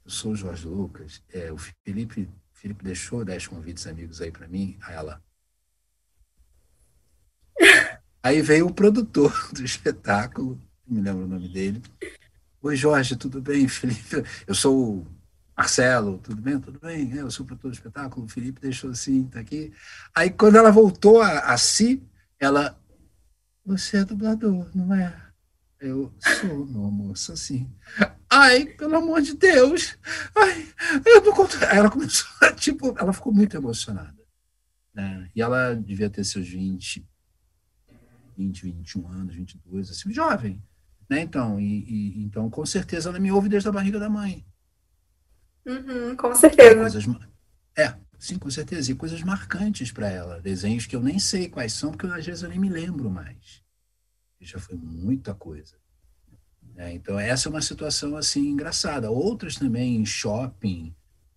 Eu 0.06 0.12
sou 0.12 0.34
o 0.34 0.36
Jorge 0.36 0.68
Lucas. 0.68 1.24
É, 1.34 1.52
o 1.52 1.58
Felipe 1.58 2.30
Felipe 2.60 2.84
deixou 2.84 3.24
dez 3.24 3.48
convites 3.48 3.88
amigos 3.88 4.20
aí 4.22 4.32
para 4.32 4.46
mim. 4.46 4.78
Aí 4.82 4.94
ela. 4.94 5.24
Aí 8.22 8.42
veio 8.42 8.68
o 8.68 8.74
produtor 8.74 9.34
do 9.54 9.64
espetáculo, 9.64 10.60
não 10.86 10.98
me 10.98 11.02
lembro 11.02 11.24
o 11.24 11.28
nome 11.28 11.48
dele. 11.48 11.82
Oi, 12.62 12.76
Jorge, 12.76 13.16
tudo 13.16 13.42
bem? 13.42 13.66
Felipe, 13.70 14.24
eu 14.46 14.54
sou 14.54 14.98
o 14.98 15.08
Marcelo, 15.56 16.18
tudo 16.18 16.42
bem? 16.42 16.60
Tudo 16.60 16.78
bem? 16.82 17.18
É, 17.18 17.22
eu 17.22 17.32
sou 17.32 17.46
o 17.46 17.48
produtor 17.48 17.72
do 17.72 17.76
espetáculo, 17.76 18.26
o 18.26 18.30
Felipe 18.30 18.60
deixou 18.60 18.92
assim, 18.92 19.24
tá 19.28 19.40
aqui. 19.40 19.72
Aí, 20.14 20.30
quando 20.30 20.58
ela 20.58 20.70
voltou 20.70 21.22
a, 21.22 21.54
a 21.54 21.58
si, 21.58 22.04
ela. 22.38 22.78
Você 23.66 23.98
é 23.98 24.04
dublador, 24.04 24.70
não 24.76 24.94
é? 24.94 25.16
Eu 25.80 26.14
sou, 26.20 26.66
meu 26.66 26.86
amor, 26.88 27.16
sou 27.16 27.34
assim. 27.34 27.74
Ai, 28.40 28.66
pelo 28.66 28.96
amor 28.96 29.22
de 29.22 29.36
Deus! 29.36 29.98
Ai, 30.36 30.66
eu 31.06 31.22
não 31.24 31.34
conto. 31.34 31.58
Ela 31.66 31.90
começou, 31.90 32.28
tipo, 32.56 32.96
ela 32.98 33.12
ficou 33.12 33.34
muito 33.34 33.58
emocionada. 33.58 34.18
Né? 34.94 35.30
E 35.36 35.42
ela 35.42 35.74
devia 35.76 36.10
ter 36.10 36.24
seus 36.24 36.48
20, 36.48 37.06
20, 38.38 38.64
21 38.64 39.08
anos, 39.10 39.36
22, 39.36 39.90
assim, 39.90 40.14
jovem. 40.14 40.64
Né? 41.10 41.22
Então, 41.22 41.60
e, 41.60 41.84
e, 41.84 42.24
então, 42.24 42.50
com 42.50 42.66
certeza, 42.66 43.10
ela 43.10 43.20
me 43.20 43.32
ouve 43.32 43.50
desde 43.50 43.68
a 43.68 43.74
barriga 43.74 44.00
da 44.00 44.10
mãe. 44.10 44.46
Uhum, 45.66 46.16
com 46.16 46.34
certeza. 46.34 46.80
Coisas, 46.80 47.06
é, 47.78 47.94
sim, 48.18 48.38
com 48.38 48.50
certeza. 48.50 48.92
E 48.92 48.96
coisas 48.96 49.22
marcantes 49.22 49.92
para 49.92 50.10
ela. 50.10 50.40
Desenhos 50.40 50.86
que 50.86 50.96
eu 50.96 51.02
nem 51.02 51.20
sei 51.20 51.50
quais 51.50 51.74
são, 51.74 51.92
porque 51.92 52.08
às 52.08 52.26
vezes 52.26 52.42
eu 52.42 52.50
nem 52.50 52.60
me 52.60 52.70
lembro 52.70 53.10
mais 53.10 53.62
já 54.42 54.60
foi 54.60 54.76
muita 54.78 55.34
coisa. 55.34 55.76
É, 56.78 56.94
então, 56.94 57.20
essa 57.20 57.48
é 57.48 57.50
uma 57.50 57.62
situação 57.62 58.16
assim 58.16 58.50
engraçada. 58.50 59.12
Outras 59.12 59.56
também 59.56 59.96
em 59.96 60.06
shopping, 60.06 60.94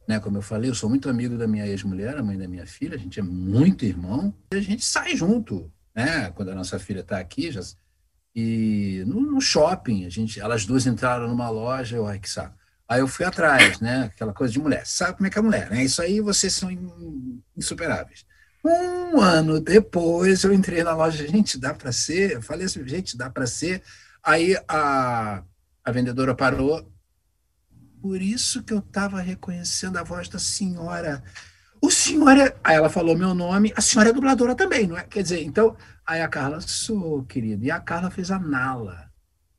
né? 0.06 0.20
Como 0.20 0.38
eu 0.38 0.42
falei, 0.42 0.70
eu 0.70 0.74
sou 0.74 0.88
muito 0.88 1.08
amigo 1.08 1.36
da 1.36 1.46
minha 1.46 1.66
ex-mulher, 1.66 2.16
a 2.16 2.22
mãe 2.22 2.38
da 2.38 2.48
minha 2.48 2.66
filha, 2.66 2.94
a 2.94 2.98
gente 2.98 3.18
é 3.18 3.22
muito 3.22 3.84
irmão, 3.84 4.34
e 4.52 4.56
a 4.56 4.60
gente 4.60 4.84
sai 4.84 5.16
junto, 5.16 5.70
né? 5.94 6.30
Quando 6.30 6.50
a 6.50 6.54
nossa 6.54 6.78
filha 6.78 7.00
está 7.00 7.18
aqui, 7.18 7.50
já, 7.50 7.60
e 8.34 9.04
no, 9.06 9.20
no, 9.20 9.40
shopping, 9.40 10.06
a 10.06 10.08
gente, 10.08 10.40
elas 10.40 10.64
duas 10.64 10.86
entraram 10.86 11.28
numa 11.28 11.50
loja, 11.50 11.96
eu, 11.96 12.20
que 12.20 12.28
saco. 12.28 12.56
Aí 12.88 13.00
eu 13.00 13.08
fui 13.08 13.24
atrás, 13.24 13.80
né? 13.80 14.04
Aquela 14.04 14.32
coisa 14.32 14.52
de 14.52 14.58
mulher. 14.58 14.86
Sabe 14.86 15.16
como 15.16 15.26
é 15.26 15.30
que 15.30 15.38
é 15.38 15.42
mulher, 15.42 15.70
né? 15.70 15.84
Isso 15.84 16.00
aí 16.02 16.20
vocês 16.20 16.52
são 16.52 16.70
insuperáveis. 17.56 18.24
Um 18.64 19.20
ano 19.20 19.60
depois, 19.60 20.44
eu 20.44 20.52
entrei 20.52 20.82
na 20.82 20.94
loja, 20.94 21.26
gente, 21.26 21.58
dá 21.58 21.74
para 21.74 21.92
ser? 21.92 22.32
Eu 22.32 22.42
falei 22.42 22.66
assim, 22.66 22.86
gente, 22.86 23.16
dá 23.16 23.28
para 23.28 23.46
ser? 23.46 23.82
Aí 24.24 24.56
a, 24.68 25.42
a 25.84 25.92
vendedora 25.92 26.34
parou. 26.34 26.90
Por 28.00 28.20
isso 28.20 28.62
que 28.62 28.72
eu 28.72 28.78
estava 28.78 29.20
reconhecendo 29.20 29.96
a 29.96 30.02
voz 30.02 30.28
da 30.28 30.38
senhora. 30.38 31.22
O 31.80 31.90
senhor 31.90 32.36
é... 32.36 32.56
Aí 32.62 32.76
ela 32.76 32.88
falou 32.88 33.16
meu 33.16 33.34
nome, 33.34 33.72
a 33.76 33.80
senhora 33.80 34.10
é 34.10 34.12
dubladora 34.12 34.54
também, 34.54 34.86
não 34.86 34.96
é? 34.96 35.04
Quer 35.04 35.22
dizer, 35.22 35.42
então, 35.42 35.76
aí 36.06 36.20
a 36.20 36.28
Carla, 36.28 36.60
sou, 36.60 37.24
querida. 37.24 37.64
E 37.64 37.70
a 37.70 37.80
Carla 37.80 38.10
fez 38.10 38.30
a 38.30 38.38
Nala, 38.38 39.10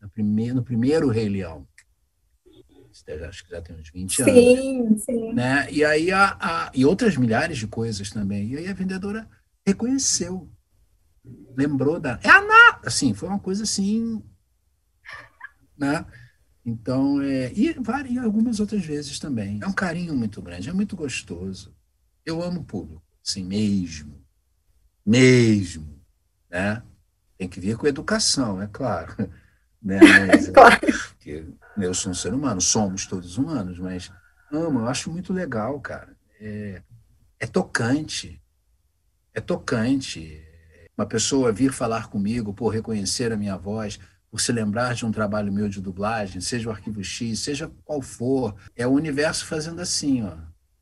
no 0.01 0.09
primeiro, 0.09 0.55
no 0.55 0.63
primeiro 0.63 1.09
Rei 1.09 1.27
Leão 1.27 1.67
acho 3.27 3.43
que 3.43 3.51
já 3.51 3.61
tem 3.61 3.75
uns 3.75 3.89
20 3.89 4.21
anos. 4.21 4.33
Sim, 4.33 4.97
sim. 4.97 5.33
Né? 5.33 5.67
E 5.71 5.83
aí 5.83 6.11
a, 6.11 6.37
a, 6.39 6.71
e 6.73 6.85
outras 6.85 7.17
milhares 7.17 7.57
de 7.57 7.67
coisas 7.67 8.09
também. 8.09 8.51
E 8.51 8.57
aí 8.57 8.67
a 8.67 8.73
vendedora 8.73 9.27
reconheceu. 9.65 10.49
Lembrou 11.55 11.99
da. 11.99 12.19
É 12.23 12.29
a 12.29 12.41
Ná! 12.41 12.79
Assim, 12.85 13.13
foi 13.13 13.29
uma 13.29 13.39
coisa 13.39 13.63
assim. 13.63 14.21
Né? 15.77 16.05
Então, 16.65 17.21
é, 17.21 17.51
e 17.53 17.73
varia 17.73 18.21
algumas 18.21 18.59
outras 18.59 18.85
vezes 18.85 19.19
também. 19.19 19.59
É 19.61 19.67
um 19.67 19.73
carinho 19.73 20.15
muito 20.15 20.41
grande, 20.41 20.69
é 20.69 20.73
muito 20.73 20.95
gostoso. 20.95 21.75
Eu 22.25 22.41
amo 22.41 22.61
o 22.61 22.65
público, 22.65 23.03
assim, 23.25 23.43
mesmo. 23.43 24.23
Mesmo. 25.05 25.99
Né? 26.49 26.81
Tem 27.37 27.49
que 27.49 27.59
vir 27.59 27.77
com 27.77 27.87
educação, 27.87 28.61
é 28.61 28.67
claro. 28.67 29.15
Né? 29.83 29.99
Mas, 29.99 30.47
claro. 30.55 30.79
Porque 31.09 31.45
eu 31.77 31.93
sou 31.93 32.13
um 32.13 32.15
ser 32.15 32.33
humano, 32.33 32.61
somos 32.61 33.05
todos 33.05 33.37
humanos, 33.37 33.77
mas 33.77 34.09
amo, 34.49 34.79
eu 34.79 34.87
acho 34.87 35.11
muito 35.11 35.33
legal, 35.33 35.77
cara. 35.81 36.15
É, 36.39 36.81
é 37.37 37.45
tocante. 37.45 38.41
É 39.33 39.41
tocante. 39.41 40.41
Uma 40.97 41.05
pessoa 41.05 41.51
vir 41.51 41.73
falar 41.73 42.07
comigo 42.07 42.53
por 42.53 42.69
reconhecer 42.69 43.33
a 43.33 43.35
minha 43.35 43.57
voz, 43.57 43.99
por 44.33 44.41
se 44.41 44.51
lembrar 44.51 44.95
de 44.95 45.05
um 45.05 45.11
trabalho 45.11 45.53
meu 45.53 45.69
de 45.69 45.79
dublagem, 45.79 46.41
seja 46.41 46.67
o 46.67 46.71
Arquivo 46.71 47.03
X, 47.03 47.37
seja 47.41 47.71
qual 47.85 48.01
for, 48.01 48.55
é 48.75 48.87
o 48.87 48.89
universo 48.89 49.45
fazendo 49.45 49.79
assim, 49.79 50.23
ó. 50.23 50.35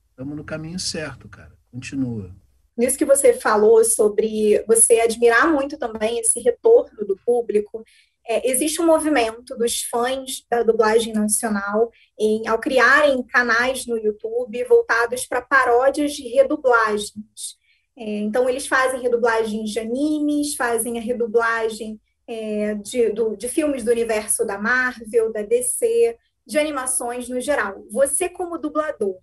Estamos 0.10 0.38
no 0.38 0.44
caminho 0.46 0.80
certo, 0.80 1.28
cara. 1.28 1.52
Continua. 1.70 2.34
Nisso 2.78 2.98
que 2.98 3.04
você 3.04 3.34
falou 3.34 3.84
sobre 3.84 4.64
você 4.66 5.02
admirar 5.02 5.52
muito 5.52 5.78
também 5.78 6.18
esse 6.20 6.40
retorno 6.40 7.06
do 7.06 7.20
público, 7.26 7.84
é, 8.26 8.50
existe 8.50 8.82
um 8.82 8.86
movimento 8.86 9.54
dos 9.58 9.82
fãs 9.82 10.46
da 10.50 10.64
dublagem 10.64 11.12
nacional 11.12 11.92
em, 12.18 12.48
ao 12.48 12.58
criarem 12.58 13.22
canais 13.22 13.86
no 13.86 13.98
YouTube 13.98 14.64
voltados 14.64 15.26
para 15.26 15.42
paródias 15.42 16.14
de 16.14 16.26
redublagens. 16.30 17.58
É, 17.98 18.20
então, 18.20 18.48
eles 18.48 18.66
fazem 18.66 19.02
redublagens 19.02 19.72
de 19.72 19.80
animes, 19.80 20.56
fazem 20.56 20.98
a 20.98 21.02
redublagem 21.02 22.00
é, 22.32 22.76
de, 22.76 23.10
do, 23.10 23.36
de 23.36 23.50
filmes 23.50 23.84
do 23.84 23.92
universo 23.92 24.46
da 24.46 24.58
Marvel, 24.58 25.34
da 25.34 25.42
DC, 25.42 26.18
de 26.48 26.58
animações 26.58 27.28
no 27.28 27.42
geral. 27.42 27.86
Você, 27.92 28.30
como 28.30 28.58
dublador, 28.58 29.18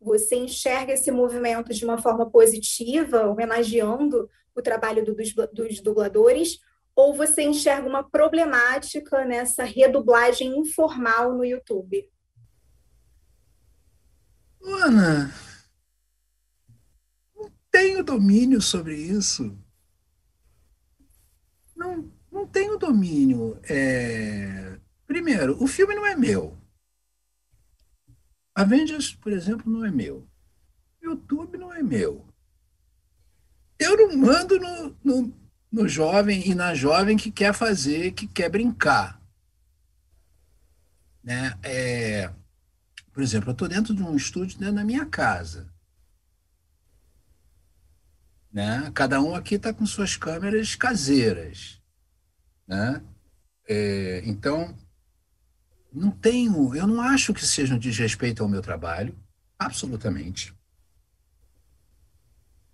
você 0.00 0.36
enxerga 0.36 0.92
esse 0.92 1.10
movimento 1.10 1.74
de 1.74 1.84
uma 1.84 1.98
forma 1.98 2.30
positiva, 2.30 3.26
homenageando 3.26 4.30
o 4.54 4.62
trabalho 4.62 5.04
do, 5.04 5.14
dos, 5.14 5.34
dos 5.52 5.80
dubladores, 5.80 6.60
ou 6.94 7.14
você 7.14 7.42
enxerga 7.42 7.88
uma 7.88 8.08
problemática 8.08 9.24
nessa 9.24 9.64
redublagem 9.64 10.56
informal 10.56 11.34
no 11.34 11.44
YouTube? 11.44 12.08
Ana, 14.62 15.32
não 17.34 17.50
tenho 17.72 18.04
domínio 18.04 18.60
sobre 18.60 18.94
isso. 18.94 19.58
Não, 21.74 22.12
não 22.42 22.46
tenho 22.46 22.78
domínio. 22.78 23.58
É... 23.68 24.78
Primeiro, 25.06 25.62
o 25.62 25.66
filme 25.66 25.94
não 25.94 26.06
é 26.06 26.16
meu. 26.16 26.58
Avengers, 28.54 29.14
por 29.14 29.32
exemplo, 29.32 29.70
não 29.70 29.84
é 29.84 29.90
meu. 29.90 30.26
YouTube 31.00 31.56
não 31.56 31.72
é 31.72 31.82
meu. 31.82 32.26
Eu 33.78 33.96
não 33.96 34.16
mando 34.16 34.58
no, 34.58 34.96
no 35.02 35.42
no 35.72 35.88
jovem 35.88 36.46
e 36.46 36.54
na 36.54 36.74
jovem 36.74 37.16
que 37.16 37.30
quer 37.30 37.54
fazer, 37.54 38.12
que 38.12 38.26
quer 38.26 38.50
brincar. 38.50 39.18
Né? 41.24 41.58
É, 41.62 42.30
por 43.10 43.22
exemplo, 43.22 43.48
eu 43.48 43.52
estou 43.52 43.68
dentro 43.68 43.94
de 43.94 44.02
um 44.02 44.14
estúdio 44.14 44.58
dentro 44.58 44.74
da 44.74 44.84
minha 44.84 45.06
casa. 45.06 45.72
Né? 48.52 48.90
Cada 48.94 49.18
um 49.22 49.34
aqui 49.34 49.54
está 49.54 49.72
com 49.72 49.86
suas 49.86 50.14
câmeras 50.14 50.74
caseiras. 50.74 51.81
Né? 52.72 53.02
É, 53.68 54.22
então, 54.24 54.74
não 55.92 56.10
tenho, 56.10 56.74
eu 56.74 56.86
não 56.86 57.02
acho 57.02 57.34
que 57.34 57.44
seja 57.44 57.74
um 57.74 57.78
desrespeito 57.78 58.42
ao 58.42 58.48
meu 58.48 58.62
trabalho, 58.62 59.14
absolutamente. 59.58 60.54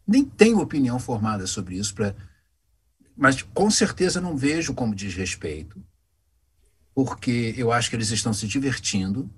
Nem 0.06 0.24
tenho 0.24 0.60
opinião 0.60 1.00
formada 1.00 1.48
sobre 1.48 1.76
isso 1.76 1.94
para 1.94 2.14
mas 3.16 3.42
com 3.42 3.68
certeza 3.68 4.20
não 4.20 4.36
vejo 4.36 4.72
como 4.72 4.94
desrespeito, 4.94 5.84
porque 6.94 7.52
eu 7.56 7.72
acho 7.72 7.90
que 7.90 7.96
eles 7.96 8.10
estão 8.12 8.32
se 8.32 8.46
divertindo, 8.46 9.28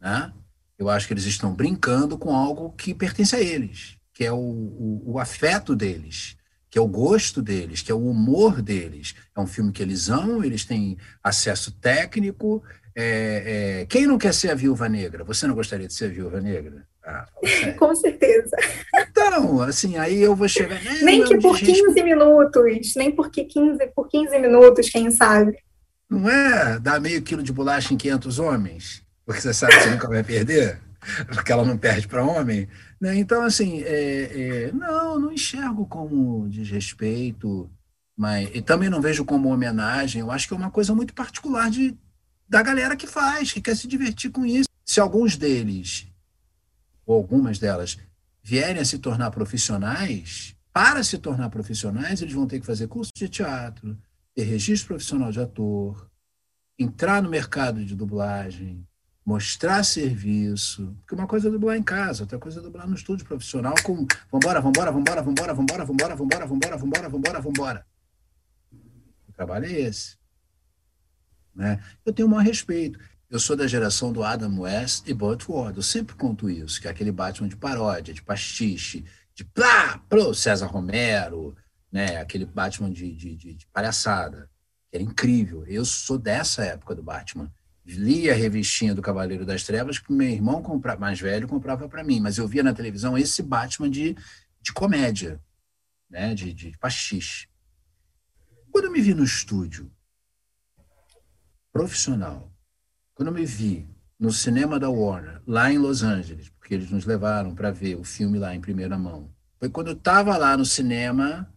né? 0.00 0.34
eu 0.76 0.90
acho 0.90 1.06
que 1.06 1.12
eles 1.12 1.24
estão 1.24 1.54
brincando 1.54 2.18
com 2.18 2.34
algo 2.34 2.72
que 2.72 2.92
pertence 2.92 3.36
a 3.36 3.40
eles, 3.40 3.96
que 4.12 4.24
é 4.24 4.32
o, 4.32 4.36
o, 4.36 5.12
o 5.12 5.18
afeto 5.20 5.76
deles, 5.76 6.36
que 6.76 6.78
é 6.78 6.82
o 6.82 6.86
gosto 6.86 7.40
deles, 7.40 7.80
que 7.80 7.90
é 7.90 7.94
o 7.94 8.06
humor 8.06 8.60
deles. 8.60 9.14
É 9.34 9.40
um 9.40 9.46
filme 9.46 9.72
que 9.72 9.82
eles 9.82 10.10
amam, 10.10 10.44
eles 10.44 10.66
têm 10.66 10.98
acesso 11.24 11.72
técnico, 11.72 12.62
É, 12.94 13.80
é, 13.80 13.86
quem 13.86 14.06
não 14.06 14.18
quer 14.18 14.34
ser 14.34 14.50
a 14.50 14.54
viúva 14.54 14.86
negra? 14.86 15.24
Você 15.24 15.46
não 15.46 15.54
gostaria 15.54 15.86
de 15.86 15.94
ser 15.94 16.06
a 16.06 16.08
viúva 16.08 16.38
negra? 16.38 16.86
Ah, 17.02 17.24
Com 17.78 17.94
certeza. 17.94 18.54
Então, 18.94 19.62
assim, 19.62 19.96
aí 19.96 20.20
eu 20.20 20.36
vou 20.36 20.48
chegar. 20.48 20.82
Né, 20.82 20.98
nem 21.00 21.24
que 21.24 21.38
por 21.38 21.58
15 21.58 22.02
minutos, 22.02 22.92
nem 22.94 23.10
porque 23.10 23.44
15, 23.44 23.86
por 23.94 24.06
15 24.08 24.38
minutos, 24.38 24.90
quem 24.90 25.10
sabe. 25.10 25.56
Não 26.10 26.28
é 26.28 26.78
dar 26.78 27.00
meio 27.00 27.22
quilo 27.22 27.42
de 27.42 27.54
bolacha 27.54 27.94
em 27.94 27.96
500 27.96 28.38
homens, 28.38 29.02
porque 29.24 29.40
você 29.40 29.54
sabe 29.54 29.76
que 29.76 29.82
você 29.82 29.90
nunca 29.90 30.08
vai 30.08 30.22
perder, 30.22 30.78
porque 31.28 31.52
ela 31.52 31.64
não 31.64 31.78
perde 31.78 32.06
para 32.06 32.22
homem. 32.22 32.68
Né? 33.00 33.16
Então, 33.18 33.42
assim, 33.42 33.82
é, 33.82 34.68
é, 34.68 34.72
não, 34.72 35.18
não 35.18 35.32
enxergo 35.32 35.86
como 35.86 36.48
desrespeito, 36.48 37.70
mas 38.16 38.48
e 38.54 38.62
também 38.62 38.88
não 38.88 39.00
vejo 39.00 39.24
como 39.24 39.52
homenagem. 39.52 40.20
Eu 40.20 40.30
acho 40.30 40.48
que 40.48 40.54
é 40.54 40.56
uma 40.56 40.70
coisa 40.70 40.94
muito 40.94 41.14
particular 41.14 41.70
de, 41.70 41.96
da 42.48 42.62
galera 42.62 42.96
que 42.96 43.06
faz, 43.06 43.52
que 43.52 43.60
quer 43.60 43.76
se 43.76 43.86
divertir 43.86 44.30
com 44.30 44.44
isso. 44.46 44.68
Se 44.84 45.00
alguns 45.00 45.36
deles, 45.36 46.06
ou 47.04 47.16
algumas 47.16 47.58
delas, 47.58 47.98
vierem 48.42 48.80
a 48.80 48.84
se 48.84 48.98
tornar 48.98 49.30
profissionais, 49.30 50.56
para 50.72 51.02
se 51.02 51.18
tornar 51.18 51.50
profissionais, 51.50 52.22
eles 52.22 52.34
vão 52.34 52.46
ter 52.46 52.60
que 52.60 52.66
fazer 52.66 52.86
curso 52.86 53.10
de 53.14 53.28
teatro, 53.28 53.98
ter 54.34 54.44
registro 54.44 54.88
profissional 54.88 55.32
de 55.32 55.40
ator, 55.40 56.08
entrar 56.78 57.22
no 57.22 57.30
mercado 57.30 57.84
de 57.84 57.94
dublagem, 57.94 58.86
mostrar 59.26 59.82
serviço. 59.82 60.96
Porque 61.00 61.16
uma 61.16 61.26
coisa 61.26 61.48
é 61.48 61.50
dublar 61.50 61.76
em 61.76 61.82
casa, 61.82 62.22
outra 62.22 62.38
coisa 62.38 62.60
é 62.60 62.62
dublar 62.62 62.88
no 62.88 62.94
estúdio 62.94 63.26
profissional 63.26 63.74
com 63.82 64.06
vambora, 64.30 64.60
vambora, 64.60 64.92
vambora, 64.92 65.22
vambora, 65.22 65.54
vambora, 65.54 65.84
vambora, 65.84 66.16
vambora, 66.16 66.46
vambora, 66.46 66.76
vambora, 66.78 67.08
vambora, 67.08 67.40
vambora. 67.40 67.86
O 69.28 69.32
trabalho 69.32 69.66
é 69.66 69.72
esse. 69.72 70.16
Né? 71.52 71.82
Eu 72.04 72.12
tenho 72.12 72.28
o 72.28 72.30
maior 72.30 72.44
respeito. 72.44 73.00
Eu 73.28 73.40
sou 73.40 73.56
da 73.56 73.66
geração 73.66 74.12
do 74.12 74.22
Adam 74.22 74.60
West 74.60 75.08
e 75.08 75.12
Burt 75.12 75.48
Ward. 75.48 75.76
Eu 75.76 75.82
sempre 75.82 76.14
conto 76.14 76.48
isso, 76.48 76.80
que 76.80 76.86
é 76.86 76.90
aquele 76.92 77.10
Batman 77.10 77.48
de 77.48 77.56
paródia, 77.56 78.14
de 78.14 78.22
pastiche, 78.22 79.04
de 79.34 79.44
plá, 79.44 79.98
pro 80.08 80.32
César 80.32 80.66
Romero, 80.66 81.56
né? 81.90 82.18
Aquele 82.18 82.44
Batman 82.44 82.92
de, 82.92 83.12
de, 83.12 83.34
de, 83.34 83.54
de 83.54 83.66
palhaçada, 83.66 84.48
era 84.92 85.02
incrível. 85.02 85.66
Eu 85.66 85.84
sou 85.84 86.16
dessa 86.16 86.64
época 86.64 86.94
do 86.94 87.02
Batman. 87.02 87.52
Lia 87.94 88.32
a 88.32 88.36
revistinha 88.36 88.94
do 88.94 89.00
Cavaleiro 89.00 89.46
das 89.46 89.62
Trevas 89.62 89.98
que 89.98 90.12
meu 90.12 90.28
irmão 90.28 90.60
comprava, 90.60 91.00
mais 91.00 91.20
velho 91.20 91.46
comprava 91.46 91.88
para 91.88 92.02
mim, 92.02 92.20
mas 92.20 92.36
eu 92.36 92.48
via 92.48 92.62
na 92.62 92.74
televisão 92.74 93.16
esse 93.16 93.42
Batman 93.42 93.88
de, 93.88 94.16
de 94.60 94.72
comédia, 94.72 95.40
né? 96.10 96.34
de, 96.34 96.52
de 96.52 96.76
pastiche. 96.78 97.48
Quando 98.72 98.86
eu 98.86 98.90
me 98.90 99.00
vi 99.00 99.14
no 99.14 99.22
estúdio, 99.22 99.90
profissional, 101.72 102.52
quando 103.14 103.28
eu 103.28 103.34
me 103.34 103.46
vi 103.46 103.88
no 104.18 104.32
cinema 104.32 104.80
da 104.80 104.90
Warner, 104.90 105.40
lá 105.46 105.70
em 105.70 105.78
Los 105.78 106.02
Angeles, 106.02 106.48
porque 106.48 106.74
eles 106.74 106.90
nos 106.90 107.04
levaram 107.04 107.54
para 107.54 107.70
ver 107.70 107.96
o 107.96 108.04
filme 108.04 108.38
lá 108.38 108.54
em 108.54 108.60
primeira 108.60 108.98
mão, 108.98 109.30
foi 109.58 109.68
quando 109.70 109.88
eu 109.88 109.92
estava 109.92 110.36
lá 110.36 110.56
no 110.56 110.64
cinema 110.64 111.52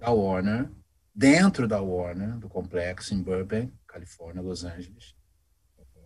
da 0.00 0.10
Warner, 0.10 0.70
dentro 1.14 1.68
da 1.68 1.80
Warner, 1.80 2.38
do 2.38 2.48
complexo 2.48 3.14
em 3.14 3.22
Burbank, 3.22 3.72
Califórnia, 3.90 4.40
Los 4.40 4.64
Angeles. 4.64 5.14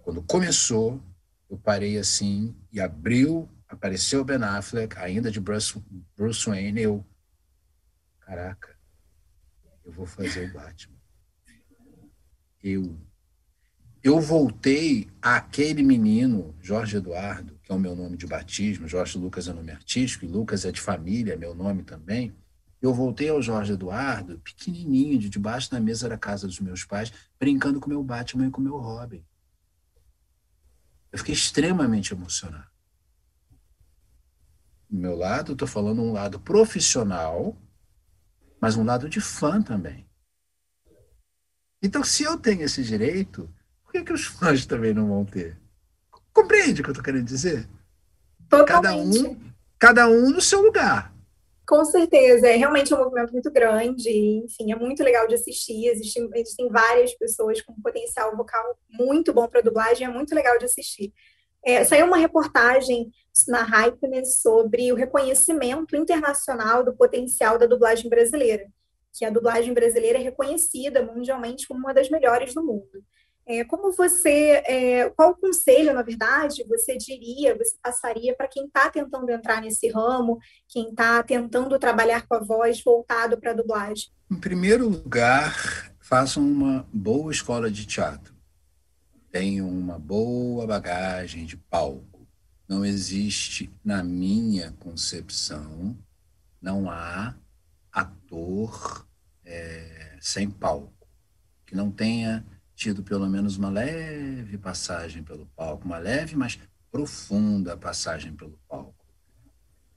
Quando 0.02 0.22
começou, 0.22 1.02
eu 1.48 1.58
parei 1.58 1.98
assim 1.98 2.56
e 2.72 2.80
abriu, 2.80 3.48
apareceu 3.68 4.24
Ben 4.24 4.42
Affleck, 4.42 4.96
ainda 4.98 5.30
de 5.30 5.40
Bruce, 5.40 5.82
Bruce 6.16 6.48
Wayne, 6.48 6.80
eu, 6.80 7.06
caraca, 8.20 8.76
eu 9.84 9.92
vou 9.92 10.06
fazer 10.06 10.48
o 10.48 10.52
Batman. 10.52 10.96
Eu. 12.62 12.98
Eu 14.02 14.20
voltei 14.20 15.10
àquele 15.22 15.82
menino, 15.82 16.54
Jorge 16.60 16.98
Eduardo, 16.98 17.58
que 17.62 17.72
é 17.72 17.74
o 17.74 17.78
meu 17.78 17.96
nome 17.96 18.18
de 18.18 18.26
batismo, 18.26 18.86
Jorge 18.86 19.16
Lucas 19.16 19.48
é 19.48 19.52
nome 19.54 19.72
artístico, 19.72 20.26
e 20.26 20.28
Lucas 20.28 20.66
é 20.66 20.70
de 20.70 20.78
família, 20.78 21.38
meu 21.38 21.54
nome 21.54 21.82
também 21.82 22.36
eu 22.84 22.92
voltei 22.92 23.30
ao 23.30 23.40
Jorge 23.40 23.72
Eduardo, 23.72 24.38
pequenininho, 24.40 25.18
de 25.18 25.30
debaixo 25.30 25.70
da 25.70 25.80
mesa 25.80 26.06
da 26.06 26.18
casa 26.18 26.47
dos 26.47 26.60
meus 26.60 26.84
pais, 26.84 27.10
brincando 27.40 27.80
com 27.80 27.88
meu 27.88 28.02
Batman 28.02 28.49
e 28.49 28.50
com 28.50 28.60
meu 28.60 28.76
Robin. 28.76 29.25
Eu 31.10 31.18
fiquei 31.18 31.32
extremamente 31.32 32.12
emocionado. 32.12 32.68
Do 34.90 34.99
meu 34.99 35.16
lado, 35.16 35.52
estou 35.52 35.66
falando 35.66 36.02
um 36.02 36.12
lado 36.12 36.38
profissional, 36.38 37.56
mas 38.60 38.76
um 38.76 38.84
lado 38.84 39.08
de 39.08 39.18
fã 39.18 39.62
também. 39.62 40.06
Então, 41.82 42.04
se 42.04 42.23
eu 42.23 42.38
tenho 42.38 42.64
esse 42.64 42.82
direito, 42.82 43.50
por 43.82 43.92
que, 43.92 44.04
que 44.04 44.12
os 44.12 44.26
fãs 44.28 44.66
também 44.66 44.92
não 44.92 45.08
vão 45.08 45.25
ter? 45.25 45.58
Compreende 46.34 46.82
o 46.82 46.84
que 46.84 46.90
eu 46.90 46.92
estou 46.92 47.04
querendo 47.04 47.25
dizer? 47.25 47.66
Totalmente. 48.47 48.66
Cada 48.66 48.94
um, 48.94 49.52
cada 49.78 50.08
um 50.08 50.28
no 50.28 50.42
seu 50.42 50.60
lugar. 50.60 51.13
Com 51.66 51.82
certeza, 51.84 52.46
é 52.46 52.56
realmente 52.56 52.92
um 52.92 52.98
movimento 52.98 53.32
muito 53.32 53.50
grande, 53.50 54.10
enfim, 54.10 54.70
é 54.70 54.76
muito 54.76 55.02
legal 55.02 55.26
de 55.26 55.34
assistir. 55.34 55.86
Existem, 55.88 56.28
existem 56.34 56.68
várias 56.68 57.14
pessoas 57.14 57.62
com 57.62 57.80
potencial 57.80 58.36
vocal 58.36 58.78
muito 58.90 59.32
bom 59.32 59.48
para 59.48 59.62
dublagem, 59.62 60.06
é 60.06 60.10
muito 60.10 60.34
legal 60.34 60.58
de 60.58 60.66
assistir. 60.66 61.12
É, 61.64 61.82
saiu 61.82 62.04
uma 62.06 62.18
reportagem 62.18 63.10
na 63.48 63.62
Hypeness 63.62 64.42
sobre 64.42 64.92
o 64.92 64.94
reconhecimento 64.94 65.96
internacional 65.96 66.84
do 66.84 66.94
potencial 66.94 67.56
da 67.56 67.64
dublagem 67.64 68.10
brasileira, 68.10 68.66
que 69.14 69.24
a 69.24 69.30
dublagem 69.30 69.72
brasileira 69.72 70.18
é 70.18 70.22
reconhecida 70.22 71.02
mundialmente 71.02 71.66
como 71.66 71.80
uma 71.80 71.94
das 71.94 72.10
melhores 72.10 72.52
do 72.52 72.62
mundo. 72.62 73.02
É, 73.47 73.63
como 73.65 73.93
você, 73.93 74.63
é, 74.67 75.11
qual 75.11 75.37
conselho, 75.37 75.93
na 75.93 76.02
verdade, 76.02 76.65
você 76.67 76.97
diria, 76.97 77.57
você 77.57 77.76
passaria 77.83 78.35
para 78.35 78.49
quem 78.49 78.65
está 78.65 78.89
tentando 78.91 79.30
entrar 79.30 79.61
nesse 79.61 79.89
ramo, 79.89 80.39
quem 80.67 80.89
está 80.89 81.23
tentando 81.23 81.78
trabalhar 81.78 82.26
com 82.26 82.35
a 82.35 82.41
voz 82.41 82.83
voltado 82.83 83.39
para 83.39 83.50
a 83.50 83.54
dublagem? 83.54 84.11
Em 84.30 84.41
primeiro 84.41 84.89
lugar, 84.89 85.95
façam 86.00 86.43
uma 86.43 86.89
boa 86.93 87.30
escola 87.30 87.71
de 87.71 87.87
teatro. 87.87 88.35
Tenham 89.30 89.69
uma 89.69 89.99
boa 89.99 90.67
bagagem 90.67 91.45
de 91.45 91.57
palco. 91.57 92.26
Não 92.67 92.85
existe, 92.85 93.71
na 93.85 94.02
minha 94.02 94.73
concepção, 94.80 95.95
não 96.63 96.91
há 96.91 97.35
ator 97.93 99.07
é, 99.45 100.17
sem 100.19 100.50
palco 100.50 100.95
que 101.67 101.75
não 101.75 101.91
tenha 101.91 102.45
tido 102.75 103.02
pelo 103.02 103.28
menos 103.28 103.56
uma 103.56 103.71
leve 103.71 104.58
passagem 104.58 105.23
pelo 105.23 105.47
palco, 105.56 105.84
uma 105.84 105.99
leve, 105.99 106.37
mas 106.37 106.58
profunda 106.91 107.76
passagem 107.76 108.34
pelo 108.34 108.58
palco. 108.69 109.04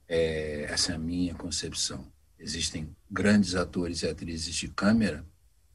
É, 0.08 0.66
essa 0.70 0.92
é 0.92 0.94
a 0.94 0.98
minha 0.98 1.34
concepção. 1.34 2.10
Existem 2.38 2.94
grandes 3.10 3.54
atores 3.54 4.02
e 4.02 4.08
atrizes 4.08 4.54
de 4.54 4.68
câmera 4.68 5.26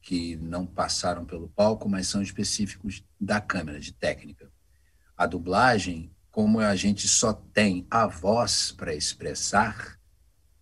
que 0.01 0.35
não 0.37 0.65
passaram 0.65 1.23
pelo 1.23 1.47
palco, 1.49 1.87
mas 1.87 2.07
são 2.07 2.21
específicos 2.21 3.03
da 3.19 3.39
câmera, 3.39 3.79
de 3.79 3.93
técnica. 3.93 4.51
A 5.15 5.25
dublagem, 5.25 6.11
como 6.31 6.59
a 6.59 6.75
gente 6.75 7.07
só 7.07 7.31
tem 7.31 7.85
a 7.89 8.07
voz 8.07 8.71
para 8.71 8.93
expressar 8.93 9.99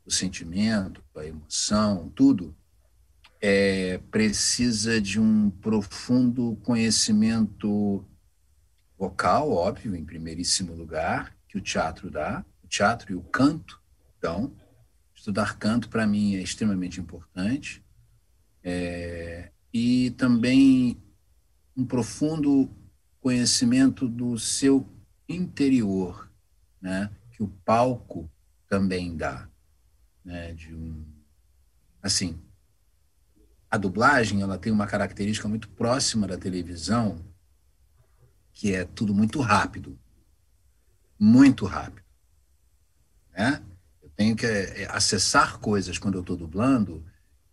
o 0.06 0.12
sentimento, 0.12 1.04
a 1.16 1.26
emoção, 1.26 2.10
tudo, 2.10 2.56
é, 3.42 3.98
precisa 4.12 5.02
de 5.02 5.20
um 5.20 5.50
profundo 5.50 6.56
conhecimento 6.64 8.06
vocal, 8.98 9.52
óbvio, 9.52 9.96
em 9.96 10.06
primeiríssimo 10.06 10.76
lugar, 10.76 11.36
que 11.48 11.58
o 11.58 11.62
teatro 11.62 12.12
dá, 12.12 12.46
o 12.64 12.68
teatro 12.68 13.12
e 13.12 13.16
o 13.16 13.22
canto 13.22 13.82
dão. 14.22 14.54
Estudar 15.16 15.58
canto, 15.58 15.90
para 15.90 16.06
mim, 16.06 16.36
é 16.36 16.42
extremamente 16.42 17.00
importante. 17.00 17.84
É, 18.64 19.50
e 19.74 20.12
também 20.12 21.02
um 21.76 21.84
profundo 21.84 22.70
conhecimento 23.20 24.08
do 24.08 24.38
seu 24.38 24.88
interior, 25.28 26.30
né? 26.80 27.10
que 27.32 27.42
o 27.42 27.48
palco 27.48 28.30
também 28.68 29.16
dá. 29.16 29.50
Né? 30.24 30.54
De 30.54 30.76
um, 30.76 31.04
assim, 32.02 32.40
a 33.72 33.78
dublagem 33.78 34.42
ela 34.42 34.58
tem 34.58 34.72
uma 34.72 34.86
característica 34.86 35.48
muito 35.48 35.70
próxima 35.70 36.28
da 36.28 36.38
televisão, 36.38 37.26
que 38.52 38.76
é 38.76 38.84
tudo 38.84 39.16
muito 39.16 39.40
rápido. 39.40 39.98
Muito 41.18 41.66
rápido. 41.66 42.06
Né? 43.32 43.64
Eu 44.04 44.10
tenho 44.10 44.36
que 44.36 44.46
é, 44.46 44.88
acessar 44.92 45.58
coisas 45.60 45.98
quando 45.98 46.16
eu 46.16 46.22
estou 46.22 46.36
dublando, 46.36 47.06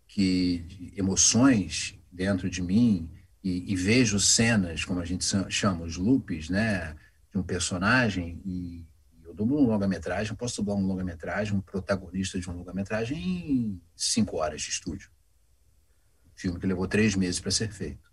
que 0.05 0.91
emoções 0.97 1.97
dentro 2.11 2.49
de 2.49 2.61
mim, 2.61 3.09
e, 3.41 3.71
e, 3.71 3.75
vejo 3.77 4.19
cenas, 4.19 4.83
como 4.83 4.99
a 4.99 5.05
gente 5.05 5.23
chama, 5.49 5.85
os 5.85 5.95
loops, 5.95 6.49
né, 6.49 6.93
de 7.31 7.37
um 7.37 7.43
personagem, 7.43 8.41
e, 8.43 8.85
eu 9.23 9.33
dublo 9.33 9.61
um 9.61 9.67
longa-metragem, 9.67 10.35
posso 10.35 10.57
dublar 10.57 10.75
um 10.75 10.85
longa-metragem, 10.85 11.55
um 11.55 11.61
protagonista 11.61 12.37
de 12.37 12.49
um 12.49 12.57
longa-metragem 12.57 13.17
em 13.17 13.81
cinco 13.95 14.37
horas 14.37 14.61
de 14.61 14.69
estúdio 14.69 15.09
filme 16.39 16.57
que 16.57 16.65
levou 16.65 16.87
três 16.87 17.15
meses 17.15 17.41
para 17.41 17.51
ser 17.51 17.69
feito. 17.69 18.09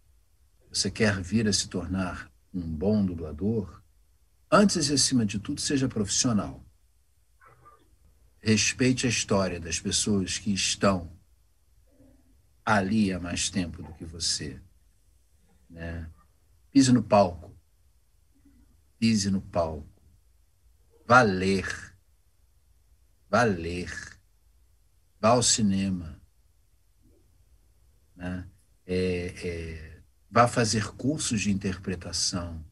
Você 0.68 0.90
quer 0.90 1.22
vir 1.22 1.46
a 1.46 1.52
se 1.52 1.68
tornar 1.68 2.28
um 2.52 2.60
bom 2.60 3.06
dublador, 3.06 3.80
antes 4.50 4.88
e 4.88 4.94
acima 4.94 5.24
de 5.24 5.38
tudo, 5.38 5.60
seja 5.60 5.88
profissional. 5.88 6.66
Respeite 8.40 9.06
a 9.06 9.08
história 9.08 9.60
das 9.60 9.78
pessoas 9.78 10.38
que 10.38 10.52
estão 10.52 11.16
ali 12.64 13.12
há 13.12 13.20
mais 13.20 13.48
tempo 13.48 13.80
do 13.80 13.94
que 13.94 14.04
você. 14.04 14.60
Né? 15.70 16.10
Pise 16.72 16.92
no 16.92 17.04
palco. 17.04 17.56
Pise 18.98 19.30
no 19.30 19.40
palco. 19.40 19.88
Valer. 21.06 21.96
Valer. 23.30 24.18
Vá 25.20 25.28
ao 25.28 25.44
cinema. 25.44 26.20
Né? 28.16 28.48
É, 28.86 29.34
é, 29.46 30.02
vá 30.30 30.48
fazer 30.48 30.92
cursos 30.92 31.42
de 31.42 31.50
interpretação. 31.50 32.64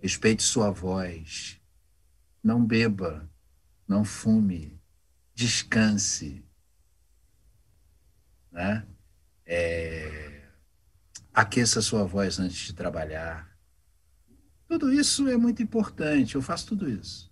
Respeite 0.00 0.42
sua 0.42 0.70
voz. 0.70 1.60
Não 2.42 2.64
beba. 2.64 3.28
Não 3.88 4.04
fume. 4.04 4.78
Descanse. 5.34 6.44
Né? 8.50 8.86
É, 9.46 10.42
aqueça 11.32 11.80
sua 11.80 12.04
voz 12.04 12.38
antes 12.38 12.58
de 12.66 12.74
trabalhar. 12.74 13.50
Tudo 14.68 14.92
isso 14.92 15.28
é 15.28 15.36
muito 15.36 15.62
importante. 15.62 16.34
Eu 16.34 16.42
faço 16.42 16.66
tudo 16.66 16.88
isso. 16.88 17.31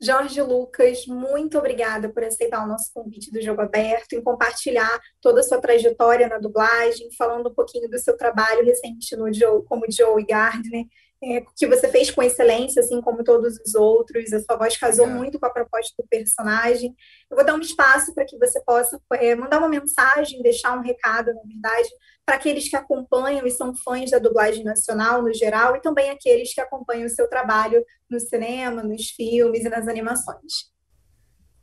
Jorge 0.00 0.42
Lucas, 0.42 1.06
muito 1.06 1.56
obrigada 1.56 2.08
por 2.08 2.22
aceitar 2.24 2.64
o 2.64 2.68
nosso 2.68 2.92
convite 2.92 3.30
do 3.30 3.40
Jogo 3.40 3.62
Aberto, 3.62 4.14
em 4.14 4.22
compartilhar 4.22 5.00
toda 5.20 5.40
a 5.40 5.42
sua 5.42 5.60
trajetória 5.60 6.28
na 6.28 6.38
dublagem, 6.38 7.08
falando 7.16 7.48
um 7.48 7.54
pouquinho 7.54 7.88
do 7.88 7.98
seu 7.98 8.16
trabalho 8.16 8.64
recente 8.64 9.16
no 9.16 9.32
Joe, 9.32 9.64
como 9.64 9.90
Joe 9.90 10.24
Gardner, 10.24 10.84
é, 11.24 11.42
que 11.56 11.66
você 11.66 11.88
fez 11.88 12.10
com 12.10 12.22
excelência, 12.22 12.80
assim 12.80 13.00
como 13.00 13.24
todos 13.24 13.58
os 13.58 13.74
outros. 13.74 14.32
A 14.32 14.40
sua 14.40 14.56
voz 14.56 14.76
casou 14.76 15.06
é. 15.06 15.10
muito 15.10 15.38
com 15.38 15.46
a 15.46 15.50
proposta 15.50 15.94
do 15.98 16.06
personagem. 16.08 16.94
Eu 17.30 17.36
vou 17.36 17.44
dar 17.44 17.54
um 17.54 17.60
espaço 17.60 18.14
para 18.14 18.24
que 18.24 18.38
você 18.38 18.60
possa 18.64 19.00
é, 19.14 19.34
mandar 19.34 19.58
uma 19.58 19.68
mensagem, 19.68 20.42
deixar 20.42 20.76
um 20.76 20.82
recado, 20.82 21.32
na 21.32 21.42
verdade, 21.42 21.88
para 22.26 22.36
aqueles 22.36 22.68
que 22.68 22.76
acompanham 22.76 23.46
e 23.46 23.50
são 23.50 23.74
fãs 23.74 24.10
da 24.10 24.18
dublagem 24.18 24.64
nacional 24.64 25.22
no 25.22 25.32
geral, 25.32 25.76
e 25.76 25.80
também 25.80 26.10
aqueles 26.10 26.54
que 26.54 26.60
acompanham 26.60 27.06
o 27.06 27.10
seu 27.10 27.28
trabalho 27.28 27.84
no 28.08 28.20
cinema, 28.20 28.82
nos 28.82 29.10
filmes 29.10 29.64
e 29.64 29.68
nas 29.68 29.88
animações. 29.88 30.72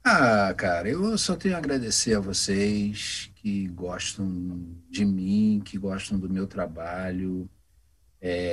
Ah, 0.03 0.53
cara, 0.57 0.89
eu 0.89 1.15
só 1.17 1.35
tenho 1.35 1.55
a 1.55 1.59
agradecer 1.59 2.15
a 2.15 2.19
vocês 2.19 3.31
que 3.35 3.67
gostam 3.67 4.27
de 4.89 5.05
mim, 5.05 5.61
que 5.63 5.77
gostam 5.77 6.17
do 6.17 6.27
meu 6.27 6.47
trabalho 6.47 7.47
é, 8.21 8.50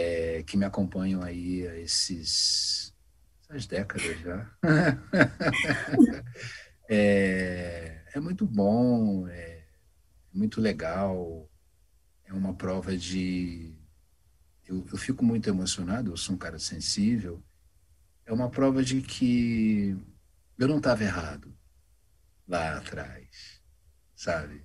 que 0.48 0.56
me 0.56 0.64
acompanham 0.64 1.22
aí 1.22 1.60
esses, 1.82 2.94
essas 3.42 3.66
décadas 3.66 4.18
já. 4.20 4.50
é, 6.88 8.02
é, 8.14 8.20
muito 8.20 8.46
bom, 8.46 9.28
é, 9.28 9.66
muito 10.32 10.58
legal, 10.58 11.46
é 12.24 12.32
uma 12.32 12.54
prova 12.54 12.96
de. 12.96 13.76
Eu, 14.66 14.86
eu 14.90 14.96
fico 14.96 15.22
muito 15.22 15.48
emocionado, 15.48 16.12
eu 16.12 16.16
sou 16.16 16.34
um 16.34 16.38
cara 16.38 16.58
sensível. 16.58 17.42
É 18.24 18.32
uma 18.32 18.50
prova 18.50 18.82
de 18.82 19.02
que 19.02 19.96
eu 20.58 20.66
não 20.66 20.78
estava 20.78 21.04
errado 21.04 21.54
lá 22.46 22.78
atrás, 22.78 23.60
sabe? 24.16 24.62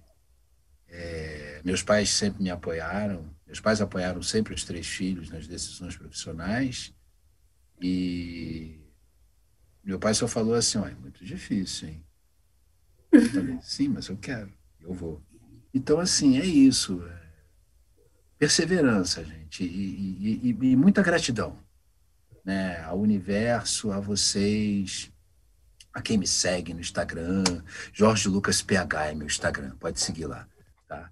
É, 0.88 1.62
meus 1.64 1.84
pais 1.84 2.10
sempre 2.10 2.42
me 2.42 2.50
apoiaram, 2.50 3.34
meus 3.54 3.60
pais 3.60 3.82
apoiaram 3.82 4.24
sempre 4.24 4.56
os 4.56 4.64
três 4.64 4.88
filhos 4.88 5.30
nas 5.30 5.46
decisões 5.46 5.96
profissionais 5.96 6.92
e 7.80 8.80
meu 9.84 10.00
pai 10.00 10.16
só 10.16 10.28
falou 10.28 10.56
assim, 10.56 10.80
é 10.80 10.96
muito 10.96 11.24
difícil, 11.24 11.90
hein? 11.90 12.04
Eu 13.12 13.30
falei, 13.30 13.60
sim, 13.62 13.90
mas 13.90 14.08
eu 14.08 14.18
quero, 14.18 14.52
eu 14.82 14.92
vou. 14.92 15.22
Então, 15.72 16.00
assim, 16.00 16.40
é 16.40 16.46
isso. 16.46 17.06
É 17.08 17.24
perseverança, 18.40 19.24
gente, 19.24 19.64
e, 19.64 19.68
e, 19.68 20.50
e, 20.50 20.72
e 20.72 20.76
muita 20.76 21.04
gratidão 21.04 21.56
né, 22.44 22.82
ao 22.82 23.00
universo, 23.00 23.92
a 23.92 24.00
vocês, 24.00 25.12
a 25.94 26.02
quem 26.02 26.18
me 26.18 26.26
segue 26.26 26.74
no 26.74 26.82
Instagram, 26.82 27.44
Jorge 27.94 28.28
Lucas 28.28 28.64
PH 28.64 29.12
é 29.12 29.14
meu 29.14 29.28
Instagram, 29.28 29.76
pode 29.78 30.00
seguir 30.00 30.26
lá 30.26 30.48
tá? 30.94 31.10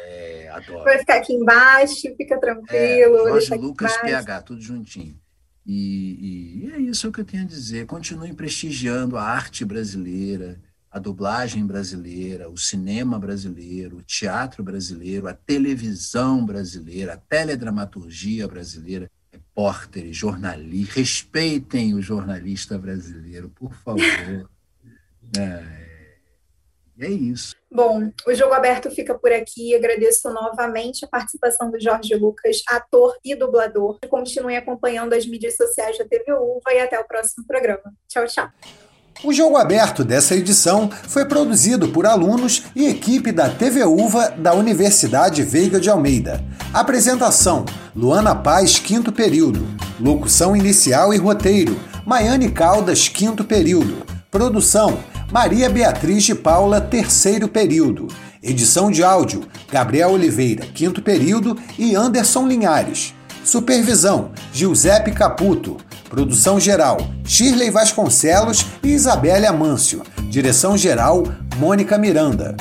É, 0.00 0.48
adoro. 0.52 0.84
Vai 0.84 0.98
ficar 0.98 1.16
aqui 1.16 1.32
embaixo, 1.32 2.14
fica 2.16 2.38
tranquilo. 2.38 3.28
É, 3.28 3.40
Jorge 3.40 3.54
Lucas 3.54 3.96
PH, 3.98 4.42
tudo 4.42 4.60
juntinho. 4.60 5.18
E, 5.66 6.64
e, 6.64 6.70
é 6.72 6.78
isso 6.78 7.12
que 7.12 7.20
eu 7.20 7.24
tenho 7.24 7.44
a 7.44 7.46
dizer. 7.46 7.86
Continuem 7.86 8.34
prestigiando 8.34 9.16
a 9.16 9.22
arte 9.22 9.64
brasileira, 9.64 10.60
a 10.90 10.98
dublagem 10.98 11.64
brasileira, 11.64 12.50
o 12.50 12.56
cinema 12.56 13.18
brasileiro, 13.18 13.98
o 13.98 14.02
teatro 14.02 14.64
brasileiro, 14.64 15.28
a 15.28 15.34
televisão 15.34 16.44
brasileira, 16.44 17.14
a 17.14 17.16
teledramaturgia 17.16 18.48
brasileira, 18.48 19.08
repórteres, 19.30 20.16
jornalistas. 20.16 20.96
Respeitem 20.96 21.94
o 21.94 22.02
jornalista 22.02 22.76
brasileiro, 22.78 23.48
por 23.50 23.72
favor. 23.74 24.00
É, 25.38 25.79
é 27.00 27.10
isso. 27.10 27.54
Bom, 27.70 28.10
o 28.26 28.34
jogo 28.34 28.52
aberto 28.52 28.90
fica 28.90 29.14
por 29.14 29.32
aqui. 29.32 29.74
Agradeço 29.74 30.28
novamente 30.30 31.04
a 31.04 31.08
participação 31.08 31.70
do 31.70 31.80
Jorge 31.80 32.14
Lucas, 32.14 32.62
ator 32.68 33.14
e 33.24 33.34
dublador. 33.34 33.98
Continue 34.08 34.56
acompanhando 34.56 35.12
as 35.12 35.26
mídias 35.26 35.56
sociais 35.56 35.96
da 35.96 36.04
TV 36.04 36.32
Uva 36.32 36.72
e 36.72 36.80
até 36.80 36.98
o 36.98 37.06
próximo 37.06 37.46
programa. 37.46 37.92
Tchau, 38.08 38.26
tchau. 38.26 38.48
O 39.22 39.34
jogo 39.34 39.58
aberto 39.58 40.02
dessa 40.02 40.34
edição 40.34 40.90
foi 40.90 41.26
produzido 41.26 41.88
por 41.88 42.06
alunos 42.06 42.64
e 42.74 42.86
equipe 42.86 43.30
da 43.30 43.50
TV 43.50 43.84
Uva 43.84 44.30
da 44.30 44.54
Universidade 44.54 45.42
Veiga 45.42 45.78
de 45.78 45.90
Almeida. 45.90 46.42
Apresentação: 46.72 47.66
Luana 47.94 48.34
Paz, 48.34 48.78
quinto 48.78 49.12
período. 49.12 49.66
Locução 50.00 50.56
inicial 50.56 51.12
e 51.12 51.18
roteiro: 51.18 51.78
Maiane 52.06 52.50
Caldas, 52.50 53.08
quinto 53.08 53.44
período. 53.44 54.06
Produção: 54.30 54.98
Maria 55.30 55.70
Beatriz 55.70 56.24
de 56.24 56.34
Paula, 56.34 56.80
terceiro 56.80 57.46
período. 57.46 58.08
Edição 58.42 58.90
de 58.90 59.04
áudio: 59.04 59.46
Gabriel 59.70 60.10
Oliveira, 60.10 60.66
quinto 60.66 61.00
período 61.00 61.56
e 61.78 61.94
Anderson 61.94 62.48
Linhares. 62.48 63.14
Supervisão: 63.44 64.32
Giuseppe 64.52 65.12
Caputo. 65.12 65.76
Produção 66.08 66.58
geral: 66.58 66.98
Shirley 67.24 67.70
Vasconcelos 67.70 68.66
e 68.82 68.88
Isabelle 68.88 69.46
Amâncio. 69.46 70.02
Direção 70.28 70.76
geral: 70.76 71.22
Mônica 71.58 71.96
Miranda. 71.96 72.56